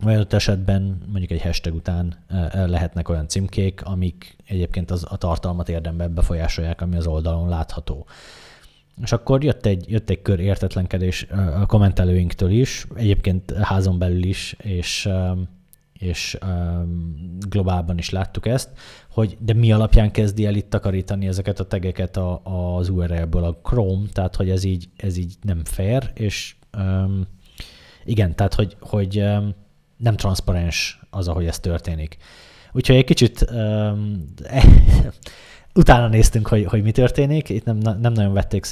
vagy 0.00 0.14
adott 0.14 0.32
esetben 0.32 0.98
mondjuk 1.06 1.30
egy 1.30 1.42
hashtag 1.42 1.74
után 1.74 2.16
lehetnek 2.52 3.08
olyan 3.08 3.28
címkék, 3.28 3.84
amik 3.84 4.36
egyébként 4.46 4.90
az, 4.90 5.06
a 5.08 5.16
tartalmat 5.16 5.68
érdemben 5.68 6.14
befolyásolják, 6.14 6.80
ami 6.80 6.96
az 6.96 7.06
oldalon 7.06 7.48
látható. 7.48 8.06
És 9.02 9.12
akkor 9.12 9.44
jött 9.44 9.66
egy, 9.66 9.90
jött 9.90 10.10
egy 10.10 10.22
kör 10.22 10.40
értetlenkedés 10.40 11.26
a 11.60 11.66
kommentelőinktől 11.66 12.50
is, 12.50 12.86
egyébként 12.94 13.52
házon 13.52 13.98
belül 13.98 14.24
is, 14.24 14.56
és, 14.62 15.08
és 15.92 16.38
globálban 17.48 17.98
is 17.98 18.10
láttuk 18.10 18.46
ezt, 18.46 18.70
hogy 19.10 19.36
de 19.40 19.52
mi 19.52 19.72
alapján 19.72 20.10
kezdi 20.10 20.46
el 20.46 20.54
itt 20.54 20.70
takarítani 20.70 21.26
ezeket 21.26 21.60
a 21.60 21.66
tegeket 21.66 22.16
a, 22.16 22.40
az 22.76 22.88
URL-ből 22.88 23.44
a 23.44 23.60
Chrome, 23.62 24.06
tehát 24.12 24.36
hogy 24.36 24.50
ez 24.50 24.64
így, 24.64 24.88
ez 24.96 25.16
így 25.16 25.34
nem 25.42 25.64
fair, 25.64 26.10
és 26.14 26.54
igen, 28.04 28.36
tehát 28.36 28.54
hogy, 28.54 28.76
hogy 28.80 29.24
nem 29.96 30.16
transzparens 30.16 31.00
az, 31.10 31.28
ahogy 31.28 31.46
ez 31.46 31.58
történik. 31.58 32.16
Úgyhogy 32.72 32.96
egy 32.96 33.04
kicsit 33.04 33.44
utána 35.78 36.08
néztünk, 36.08 36.48
hogy, 36.48 36.64
hogy 36.64 36.82
mi 36.82 36.90
történik. 36.90 37.48
Itt 37.48 37.64
nem, 37.64 37.76
nem 37.76 38.12
nagyon 38.12 38.32
vették 38.32 38.66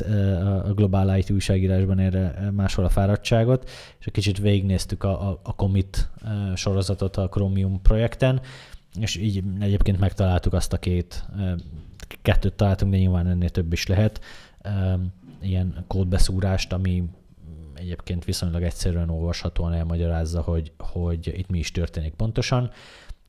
a 0.66 0.72
Global 0.74 1.16
IT 1.16 1.30
újságírásban 1.30 1.98
erre 1.98 2.50
máshol 2.56 2.84
a 2.84 2.88
fáradtságot, 2.88 3.70
és 3.98 4.06
egy 4.06 4.12
kicsit 4.12 4.38
végignéztük 4.38 5.04
a, 5.04 5.28
a, 5.28 5.40
a 5.42 5.54
commit 5.54 6.10
sorozatot 6.54 7.16
a 7.16 7.28
Chromium 7.28 7.82
projekten, 7.82 8.40
és 9.00 9.16
így 9.16 9.42
egyébként 9.60 9.98
megtaláltuk 9.98 10.52
azt 10.52 10.72
a 10.72 10.76
két, 10.78 11.24
kettőt 12.22 12.54
találtunk, 12.54 12.92
de 12.92 12.98
nyilván 12.98 13.26
ennél 13.26 13.50
több 13.50 13.72
is 13.72 13.86
lehet, 13.86 14.20
ilyen 15.42 15.84
kódbeszúrást, 15.86 16.72
ami 16.72 17.04
egyébként 17.74 18.24
viszonylag 18.24 18.62
egyszerűen 18.62 19.10
olvashatóan 19.10 19.72
elmagyarázza, 19.72 20.40
hogy, 20.40 20.72
hogy 20.78 21.32
itt 21.36 21.48
mi 21.48 21.58
is 21.58 21.70
történik 21.70 22.14
pontosan. 22.14 22.70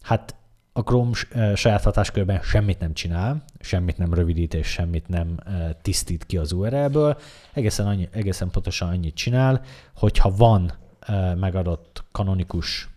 Hát 0.01 0.35
a 0.77 0.83
Chrome 0.83 1.11
saját 1.55 1.83
hatáskörben 1.83 2.41
semmit 2.41 2.79
nem 2.79 2.93
csinál, 2.93 3.43
semmit 3.59 3.97
nem 3.97 4.13
rövidít 4.13 4.53
és 4.53 4.67
semmit 4.67 5.07
nem 5.07 5.37
tisztít 5.81 6.25
ki 6.25 6.37
az 6.37 6.51
URL-ből, 6.51 7.17
egészen, 7.53 7.87
annyi, 7.87 8.09
egészen 8.11 8.49
pontosan 8.49 8.89
annyit 8.89 9.15
csinál, 9.15 9.61
hogyha 9.95 10.35
van 10.35 10.71
megadott 11.35 12.03
kanonikus 12.11 12.89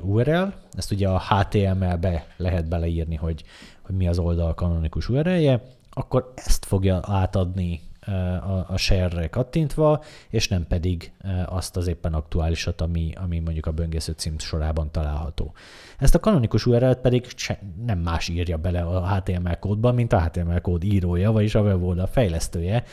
URL, 0.00 0.46
ezt 0.72 0.92
ugye 0.92 1.08
a 1.08 1.22
HTML-be 1.28 2.26
lehet 2.36 2.68
beleírni, 2.68 3.16
hogy, 3.16 3.44
hogy 3.82 3.94
mi 3.94 4.08
az 4.08 4.18
oldal 4.18 4.54
kanonikus 4.54 5.08
URL-je, 5.08 5.62
akkor 5.90 6.32
ezt 6.34 6.64
fogja 6.64 7.00
átadni 7.02 7.80
a, 8.06 8.66
a 8.68 8.76
share-re 8.76 9.28
kattintva, 9.28 10.02
és 10.28 10.48
nem 10.48 10.66
pedig 10.66 11.12
azt 11.46 11.76
az 11.76 11.86
éppen 11.86 12.14
aktuálisat, 12.14 12.80
ami, 12.80 13.12
ami 13.22 13.38
mondjuk 13.38 13.66
a 13.66 13.70
böngésző 13.70 14.12
cím 14.12 14.38
sorában 14.38 14.90
található. 14.90 15.54
Ezt 15.98 16.14
a 16.14 16.20
kanonikus 16.20 16.66
URL-t 16.66 16.98
pedig 16.98 17.26
nem 17.86 17.98
más 17.98 18.28
írja 18.28 18.56
bele 18.56 18.82
a 18.82 19.14
HTML 19.14 19.58
kódban, 19.58 19.94
mint 19.94 20.12
a 20.12 20.22
HTML 20.22 20.60
kód 20.60 20.84
írója, 20.84 21.32
vagyis 21.32 21.54
a 21.54 21.60
weboldal 21.60 22.06
fejlesztője, 22.06 22.84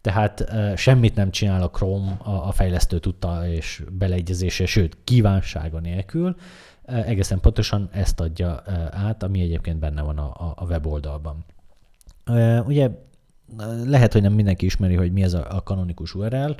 tehát 0.00 0.52
semmit 0.76 1.14
nem 1.14 1.30
csinál 1.30 1.62
a 1.62 1.70
Chrome 1.70 2.16
a, 2.22 2.30
a 2.30 2.52
fejlesztő 2.52 2.98
tudta 2.98 3.48
és 3.48 3.82
beleegyezése, 3.92 4.66
sőt, 4.66 4.96
kívánsága 5.04 5.78
nélkül. 5.78 6.36
Egészen 6.84 7.40
pontosan 7.40 7.88
ezt 7.92 8.20
adja 8.20 8.62
át, 8.90 9.22
ami 9.22 9.40
egyébként 9.40 9.78
benne 9.78 10.02
van 10.02 10.18
a, 10.18 10.54
a 10.56 10.64
weboldalban. 10.64 11.44
Uh, 12.26 12.66
ugye 12.66 12.90
lehet, 13.84 14.12
hogy 14.12 14.22
nem 14.22 14.32
mindenki 14.32 14.64
ismeri, 14.64 14.94
hogy 14.94 15.12
mi 15.12 15.22
ez 15.22 15.34
a, 15.34 15.46
a 15.56 15.62
kanonikus 15.62 16.14
URL. 16.14 16.50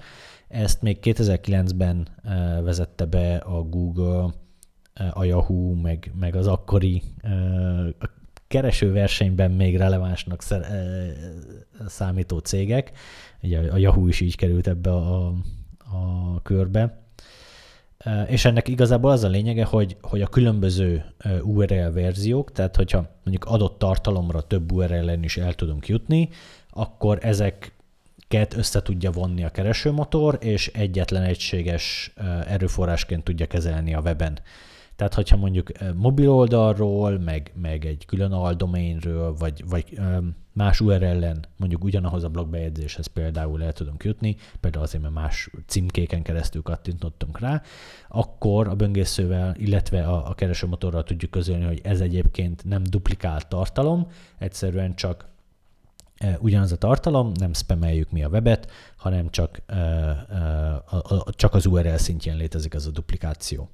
Ezt 0.49 0.83
még 0.83 0.99
2009-ben 1.03 2.09
uh, 2.25 2.63
vezette 2.63 3.05
be 3.05 3.37
a 3.37 3.63
Google, 3.63 4.35
uh, 5.01 5.19
a 5.19 5.25
Yahoo, 5.25 5.75
meg, 5.75 6.13
meg 6.21 6.37
az 6.37 6.47
akkori 6.47 7.03
uh, 7.23 7.89
keresőversenyben 8.51 9.51
még 9.51 9.77
relevánsnak 9.77 10.43
számító 11.87 12.39
cégek. 12.39 12.93
Ugye 13.43 13.59
a 13.73 13.77
Yahoo 13.77 14.07
is 14.07 14.21
így 14.21 14.37
került 14.37 14.67
ebbe 14.67 14.91
a, 14.91 15.27
a 15.79 16.43
körbe. 16.43 17.03
És 18.27 18.45
ennek 18.45 18.69
igazából 18.69 19.11
az 19.11 19.25
a 19.25 19.29
lényege, 19.29 19.65
hogy, 19.65 19.97
hogy 20.01 20.23
a 20.23 20.27
különböző 20.27 21.05
URL 21.43 21.91
verziók, 21.93 22.53
tehát 22.53 22.77
hogyha 22.77 23.07
mondjuk 23.25 23.45
adott 23.45 23.79
tartalomra 23.79 24.41
több 24.41 24.73
URL-en 24.73 25.23
is 25.23 25.37
el 25.37 25.55
tudunk 25.55 25.89
jutni, 25.89 26.29
akkor 26.71 27.19
ezeket 27.23 28.55
össze 28.57 28.83
tudja 28.83 29.11
vonni 29.11 29.45
a 29.45 29.51
keresőmotor, 29.51 30.39
és 30.41 30.67
egyetlen 30.67 31.23
egységes 31.23 32.13
erőforrásként 32.47 33.25
tudja 33.25 33.47
kezelni 33.47 33.95
a 33.95 34.01
weben. 34.01 34.39
Tehát, 34.97 35.15
hogyha 35.15 35.37
mondjuk 35.37 35.71
mobil 35.95 36.31
oldalról, 36.31 37.19
meg, 37.19 37.53
meg 37.55 37.85
egy 37.85 38.07
külön 38.07 38.33
aldomainről, 38.33 39.35
vagy, 39.35 39.65
vagy 39.69 40.01
más 40.53 40.81
URL-en 40.81 41.45
mondjuk 41.57 41.85
ugyanahoz 41.85 42.25
a 42.25 42.29
blogbejegyzéshez 42.29 43.07
például 43.07 43.63
el 43.63 43.73
tudunk 43.73 44.05
jutni, 44.05 44.37
például 44.61 44.85
azért, 44.85 45.03
mert 45.03 45.15
más 45.15 45.51
címkéken 45.67 46.23
keresztül 46.23 46.63
kattintottunk 46.63 47.39
rá, 47.39 47.63
akkor 48.09 48.69
a 48.69 48.75
böngészővel, 48.75 49.55
illetve 49.59 50.03
a, 50.03 50.29
a 50.29 50.35
keresőmotorral 50.35 51.03
tudjuk 51.03 51.31
közölni, 51.31 51.65
hogy 51.65 51.81
ez 51.83 52.01
egyébként 52.01 52.65
nem 52.65 52.83
duplikált 52.83 53.49
tartalom, 53.49 54.07
egyszerűen 54.39 54.95
csak 54.95 55.29
ugyanaz 56.39 56.73
a 56.73 56.77
tartalom, 56.77 57.33
nem 57.35 57.53
spameljük 57.53 58.11
mi 58.11 58.23
a 58.23 58.29
webet, 58.29 58.71
hanem 58.97 59.31
csak, 59.31 59.63
csak 61.31 61.55
az 61.55 61.67
URL 61.67 61.97
szintjén 61.97 62.37
létezik 62.37 62.75
az 62.75 62.87
a 62.87 62.91
duplikáció. 62.91 63.71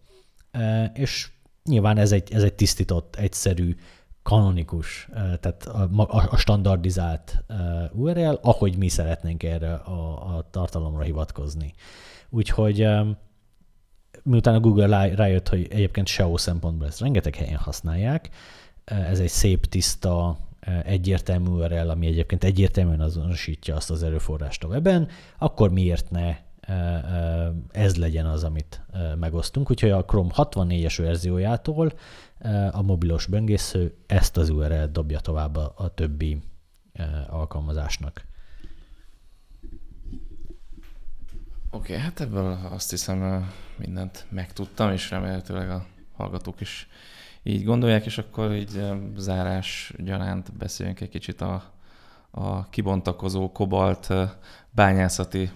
És 0.92 1.30
nyilván 1.64 1.98
ez 1.98 2.12
egy, 2.12 2.32
ez 2.32 2.42
egy 2.42 2.54
tisztított, 2.54 3.16
egyszerű, 3.16 3.76
kanonikus, 4.22 5.08
tehát 5.12 5.66
a, 5.66 5.88
a, 5.96 6.28
a 6.30 6.36
standardizált 6.36 7.44
URL, 7.92 8.38
ahogy 8.42 8.76
mi 8.76 8.88
szeretnénk 8.88 9.42
erre 9.42 9.74
a, 9.74 10.36
a 10.36 10.48
tartalomra 10.50 11.02
hivatkozni. 11.02 11.74
Úgyhogy 12.30 12.88
miután 14.22 14.54
a 14.54 14.60
Google 14.60 15.14
rájött, 15.14 15.48
hogy 15.48 15.66
egyébként 15.70 16.06
SEO 16.06 16.36
szempontból 16.36 16.86
ezt 16.86 17.00
rengeteg 17.00 17.34
helyen 17.34 17.58
használják, 17.58 18.30
ez 18.84 19.20
egy 19.20 19.28
szép, 19.28 19.66
tiszta, 19.66 20.38
egyértelmű 20.84 21.48
URL, 21.48 21.88
ami 21.88 22.06
egyébként 22.06 22.44
egyértelműen 22.44 23.00
azonosítja 23.00 23.76
azt 23.76 23.90
az 23.90 24.02
erőforrást 24.02 24.64
a 24.64 24.68
weben, 24.68 25.08
akkor 25.38 25.70
miért 25.70 26.10
ne 26.10 26.36
ez 27.70 27.96
legyen 27.96 28.26
az, 28.26 28.44
amit 28.44 28.82
megosztunk. 29.18 29.70
Úgyhogy 29.70 29.90
a 29.90 30.04
Chrome 30.04 30.30
64-es 30.36 30.94
verziójától 30.96 31.92
a 32.70 32.82
mobilos 32.82 33.26
böngésző 33.26 33.96
ezt 34.06 34.36
az 34.36 34.50
URL-t 34.50 34.92
dobja 34.92 35.20
tovább 35.20 35.56
a 35.56 35.92
többi 35.94 36.42
alkalmazásnak. 37.28 38.24
Oké, 41.70 41.92
okay, 41.92 42.04
hát 42.04 42.20
ebből 42.20 42.58
azt 42.70 42.90
hiszem 42.90 43.50
mindent 43.76 44.26
megtudtam, 44.28 44.90
és 44.92 45.10
remélhetőleg 45.10 45.70
a 45.70 45.86
hallgatók 46.12 46.60
is 46.60 46.88
így 47.46 47.64
gondolják, 47.64 48.06
és 48.06 48.18
akkor 48.18 48.52
így 48.54 48.82
zárás 49.16 49.92
gyanánt 49.96 50.52
beszéljünk 50.52 51.00
egy 51.00 51.08
kicsit 51.08 51.40
a, 51.40 51.62
a 52.30 52.68
kibontakozó 52.68 53.52
kobalt 53.52 54.12
bányászati 54.70 55.50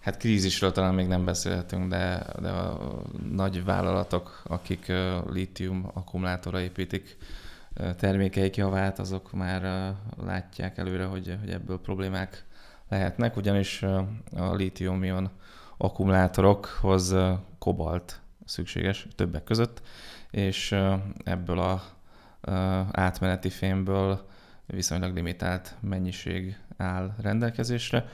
hát 0.00 0.16
krízisről 0.18 0.72
talán 0.72 0.94
még 0.94 1.06
nem 1.06 1.24
beszélhetünk, 1.24 1.88
de, 1.88 2.26
de 2.40 2.48
a 2.48 3.02
nagy 3.32 3.64
vállalatok, 3.64 4.42
akik 4.46 4.92
lítium 5.30 5.90
akkumulátorra 5.94 6.60
építik 6.60 7.16
termékeik 7.96 8.56
javát, 8.56 8.98
azok 8.98 9.32
már 9.32 9.94
látják 10.24 10.78
előre, 10.78 11.04
hogy, 11.04 11.36
hogy 11.40 11.50
ebből 11.50 11.80
problémák 11.80 12.44
lehetnek, 12.88 13.36
ugyanis 13.36 13.82
a 14.36 14.54
lítium-ion 14.54 15.30
akkumulátorokhoz 15.76 17.14
kobalt 17.58 18.20
szükséges 18.44 19.06
többek 19.16 19.44
között, 19.44 19.82
és 20.30 20.76
ebből 21.24 21.58
a 21.58 21.82
átmeneti 22.92 23.50
fémből 23.50 24.28
viszonylag 24.66 25.14
limitált 25.14 25.76
mennyiség 25.80 26.58
áll 26.76 27.14
rendelkezésre. 27.22 28.08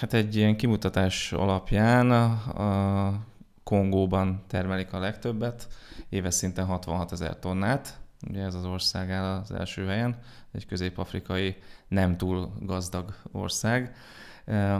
Hát 0.00 0.12
egy 0.12 0.36
ilyen 0.36 0.56
kimutatás 0.56 1.32
alapján 1.32 2.10
a 2.10 3.24
Kongóban 3.62 4.42
termelik 4.46 4.92
a 4.92 4.98
legtöbbet, 4.98 5.68
éves 6.08 6.34
szinten 6.34 6.66
66 6.66 7.12
ezer 7.12 7.38
tonnát, 7.38 7.98
ugye 8.28 8.42
ez 8.42 8.54
az 8.54 8.64
ország 8.64 9.10
áll 9.10 9.40
az 9.40 9.50
első 9.50 9.86
helyen, 9.86 10.18
egy 10.52 10.66
közép-afrikai 10.66 11.56
nem 11.88 12.16
túl 12.16 12.52
gazdag 12.60 13.14
ország. 13.32 13.94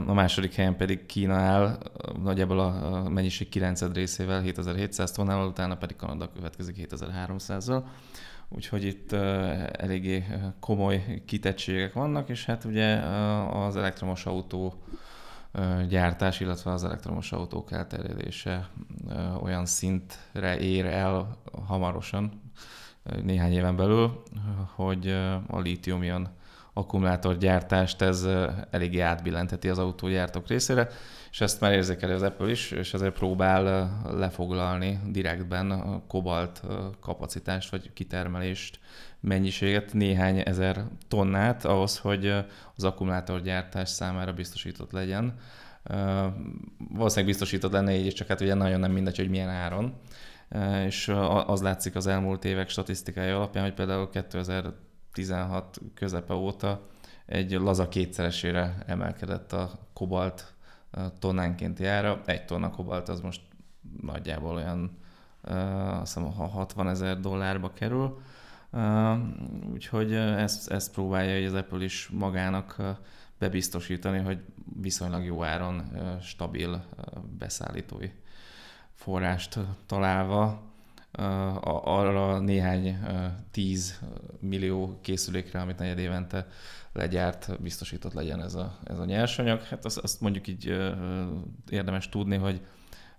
A 0.07 0.13
második 0.13 0.53
helyen 0.53 0.75
pedig 0.75 1.05
Kína 1.05 1.35
áll 1.35 1.77
nagyjából 2.23 2.59
a 2.59 3.09
mennyiség 3.09 3.49
9 3.49 3.93
részével 3.93 4.41
7700 4.41 5.11
tonnával, 5.11 5.47
utána 5.47 5.77
pedig 5.77 5.95
Kanada 5.95 6.31
következik 6.31 6.87
7300-zal. 6.89 7.83
Úgyhogy 8.49 8.83
itt 8.83 9.11
eléggé 9.71 10.25
komoly 10.59 11.21
kitettségek 11.25 11.93
vannak, 11.93 12.29
és 12.29 12.45
hát 12.45 12.63
ugye 12.63 12.95
az 13.51 13.75
elektromos 13.75 14.25
autó 14.25 14.73
gyártás, 15.87 16.39
illetve 16.39 16.71
az 16.71 16.83
elektromos 16.83 17.31
autók 17.31 17.71
elterjedése 17.71 18.69
olyan 19.41 19.65
szintre 19.65 20.59
ér 20.59 20.85
el 20.85 21.37
hamarosan, 21.67 22.41
néhány 23.23 23.51
éven 23.53 23.75
belül, 23.75 24.23
hogy 24.75 25.07
a 25.47 25.59
lítium-ion 25.59 26.27
akkumulátorgyártást 26.77 28.01
ez 28.01 28.27
eléggé 28.69 28.99
átbillenteti 28.99 29.69
az 29.69 29.77
autógyártók 29.77 30.47
részére, 30.47 30.87
és 31.31 31.41
ezt 31.41 31.59
már 31.59 31.73
érzékeli 31.73 32.11
az 32.11 32.21
Apple 32.21 32.49
is, 32.49 32.71
és 32.71 32.93
ezért 32.93 33.13
próbál 33.13 33.89
lefoglalni 34.17 34.99
direktben 35.07 35.71
a 35.71 36.01
kobalt 36.07 36.61
kapacitást, 36.99 37.69
vagy 37.69 37.93
kitermelést, 37.93 38.79
mennyiséget, 39.19 39.93
néhány 39.93 40.41
ezer 40.45 40.83
tonnát 41.07 41.65
ahhoz, 41.65 41.97
hogy 41.97 42.33
az 42.75 42.83
akkumulátorgyártás 42.83 43.89
számára 43.89 44.33
biztosított 44.33 44.91
legyen. 44.91 45.33
Valószínűleg 46.89 47.25
biztosított 47.25 47.71
lenne 47.71 47.95
így, 47.95 48.13
csak 48.13 48.27
hát 48.27 48.41
ugye 48.41 48.53
nagyon 48.53 48.79
nem 48.79 48.91
mindegy, 48.91 49.17
hogy 49.17 49.29
milyen 49.29 49.49
áron. 49.49 49.93
És 50.85 51.11
az 51.45 51.61
látszik 51.61 51.95
az 51.95 52.07
elmúlt 52.07 52.45
évek 52.45 52.69
statisztikája 52.69 53.35
alapján, 53.35 53.63
hogy 53.63 53.73
például 53.73 54.09
2016 55.15 55.79
közepe 55.93 56.33
óta 56.33 56.87
egy 57.25 57.51
laza 57.51 57.87
kétszeresére 57.87 58.83
emelkedett 58.85 59.51
a 59.53 59.71
kobalt 59.93 60.53
tonnánkénti 61.19 61.85
ára. 61.85 62.21
Egy 62.25 62.45
tonna 62.45 62.69
kobalt 62.69 63.09
az 63.09 63.19
most 63.19 63.41
nagyjából 64.01 64.55
olyan 64.55 64.97
azt 66.01 66.13
hiszem 66.13 66.31
60 66.31 66.87
ezer 66.87 67.19
dollárba 67.19 67.73
kerül. 67.73 68.21
Úgyhogy 69.71 70.13
ezt, 70.13 70.71
ezt 70.71 70.91
próbálja 70.91 71.35
hogy 71.35 71.45
az 71.45 71.53
Apple 71.53 71.83
is 71.83 72.07
magának 72.07 72.81
bebiztosítani, 73.39 74.19
hogy 74.19 74.39
viszonylag 74.81 75.23
jó 75.23 75.43
áron 75.43 75.91
stabil 76.21 76.85
beszállítói 77.37 78.09
forrást 78.93 79.59
találva 79.85 80.73
arra 81.83 82.39
néhány 82.39 82.99
tíz 83.51 83.99
millió 84.39 84.99
készülékre, 85.01 85.59
amit 85.61 85.77
negyed 85.77 85.97
évente 85.97 86.47
legyárt, 86.93 87.61
biztosított 87.61 88.13
legyen 88.13 88.41
ez 88.41 88.55
a, 88.55 88.77
ez 88.83 88.99
a 88.99 89.05
nyersanyag. 89.05 89.61
Hát 89.61 89.85
azt, 89.85 89.97
azt 89.97 90.21
mondjuk 90.21 90.47
így 90.47 90.65
érdemes 91.69 92.09
tudni, 92.09 92.35
hogy 92.35 92.61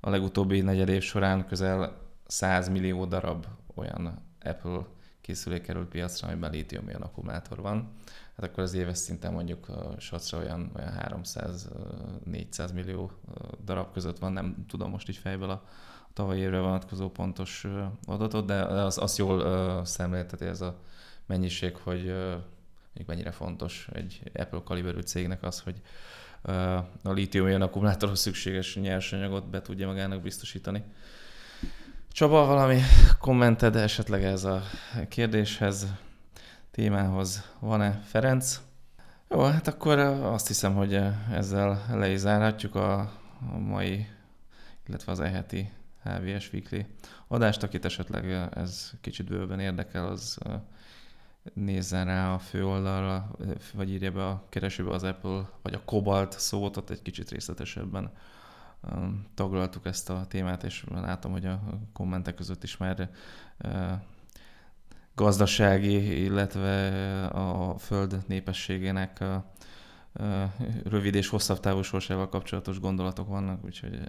a 0.01 0.11
legutóbbi 0.11 0.61
negyed 0.61 0.89
év 0.89 1.03
során 1.03 1.47
közel 1.47 1.97
100 2.27 2.69
millió 2.69 3.05
darab 3.05 3.47
olyan 3.75 4.23
Apple 4.43 4.87
készülék 5.21 5.63
került 5.63 5.89
piacra, 5.89 6.29
amiben 6.29 6.51
lítium 6.51 6.85
akkumulátor 7.01 7.61
van. 7.61 7.93
Hát 8.37 8.51
akkor 8.51 8.63
az 8.63 8.75
éves 8.75 8.99
szinten 8.99 9.33
mondjuk 9.33 9.67
sacra 9.99 10.39
olyan, 10.39 10.71
olyan 10.77 10.93
300-400 10.99 12.75
millió 12.75 13.11
darab 13.65 13.93
között 13.93 14.19
van, 14.19 14.33
nem 14.33 14.65
tudom 14.69 14.91
most 14.91 15.09
így 15.09 15.17
fejből 15.17 15.51
a, 15.51 15.65
tavalyi 16.17 16.41
évre 16.41 16.61
vonatkozó 16.61 17.11
pontos 17.11 17.67
adatot, 18.07 18.47
de 18.47 18.63
az, 18.65 18.99
az 18.99 19.19
jól 19.19 19.85
szemlélteti 19.85 20.45
ez 20.45 20.61
a 20.61 20.77
mennyiség, 21.27 21.77
hogy 21.77 22.05
mondjuk 22.85 23.07
mennyire 23.07 23.31
fontos 23.31 23.89
egy 23.93 24.21
Apple 24.35 24.61
kaliberű 24.65 25.01
cégnek 25.01 25.43
az, 25.43 25.61
hogy 25.61 25.81
a 27.03 27.13
lítium 27.13 27.63
akkumulátorhoz 27.63 28.21
szükséges 28.21 28.77
nyersanyagot 28.77 29.49
be 29.49 29.63
tudja 29.63 29.87
magának 29.87 30.21
biztosítani. 30.21 30.85
Csaba, 32.13 32.47
valami 32.47 32.81
kommented 33.21 33.77
esetleg 33.77 34.25
ez 34.25 34.45
a 34.45 34.63
kérdéshez, 35.09 35.87
témához 36.71 37.53
van-e? 37.59 38.01
Ferenc? 38.05 38.61
Jó, 39.31 39.43
hát 39.43 39.69
akkor 39.69 39.99
azt 39.99 40.47
hiszem, 40.47 40.75
hogy 40.75 41.01
ezzel 41.33 41.87
le 41.91 42.09
is 42.09 42.19
zárhatjuk 42.19 42.75
a, 42.75 42.99
a 43.53 43.59
mai, 43.59 44.07
illetve 44.87 45.13
az 45.13 45.21
eheti 45.21 45.71
HVS 46.07 46.53
Weekly 46.53 46.81
adást, 47.29 47.63
akit 47.63 47.85
esetleg 47.85 48.31
ez 48.55 48.93
kicsit 49.01 49.29
bőven 49.29 49.61
érdekel, 49.61 50.07
az 50.07 50.39
nézzen 51.55 52.05
rá 52.05 52.35
a 52.35 52.39
fő 52.39 52.67
oldalra, 52.67 53.31
vagy 53.75 53.91
írja 53.91 54.13
be 54.13 54.27
a 54.27 54.47
keresőbe 54.49 54.91
az 54.91 55.03
Apple, 55.03 55.49
vagy 55.63 55.75
a 55.75 55.83
Cobalt 55.85 56.39
szót, 56.39 56.77
ott 56.77 56.91
egy 56.91 57.03
kicsit 57.03 57.31
részletesebben 57.31 58.11
taglaltuk 59.35 59.87
ezt 59.87 60.11
a 60.11 60.27
témát, 60.29 60.65
és 60.65 60.85
látom, 60.91 61.33
hogy 61.33 61.47
a 61.47 61.61
kommentek 61.93 62.35
között 62.35 62.63
is 62.63 62.77
már 62.77 63.11
gazdasági, 65.15 66.23
illetve 66.23 67.27
a 67.27 67.79
föld 67.79 68.25
népességének 68.27 69.25
rövid 70.85 71.15
és 71.15 71.29
hosszabb 71.29 71.61
távú 71.61 71.83
sorsával 71.83 72.29
kapcsolatos 72.29 72.81
gondolatok 72.81 73.29
vannak, 73.29 73.65
úgyhogy 73.65 74.01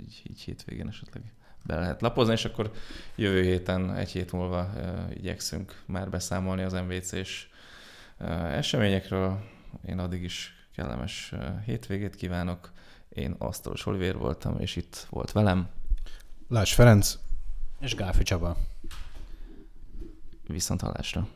így, 0.00 0.22
így 0.30 0.40
hétvégén 0.40 0.88
esetleg 0.88 1.22
be 1.64 1.78
lehet 1.78 2.00
lapozni, 2.00 2.32
és 2.32 2.44
akkor 2.44 2.72
jövő 3.14 3.42
héten, 3.42 3.94
egy 3.94 4.10
hét 4.10 4.32
múlva 4.32 4.72
igyekszünk 5.14 5.82
már 5.86 6.10
beszámolni 6.10 6.62
az 6.62 6.72
MVC-s 6.72 7.48
eseményekről. 8.50 9.44
Én 9.86 9.98
addig 9.98 10.22
is 10.22 10.54
kellemes 10.74 11.34
hétvégét 11.64 12.16
kívánok. 12.16 12.72
Én 13.08 13.34
Asztalos 13.38 13.86
Olivér 13.86 14.16
voltam, 14.16 14.60
és 14.60 14.76
itt 14.76 15.06
volt 15.10 15.32
velem. 15.32 15.68
Lász 16.48 16.72
Ferenc. 16.72 17.18
És 17.80 17.94
Gáfi 17.94 18.22
Csaba. 18.22 18.56
Viszont 20.46 20.80
hallásra. 20.80 21.28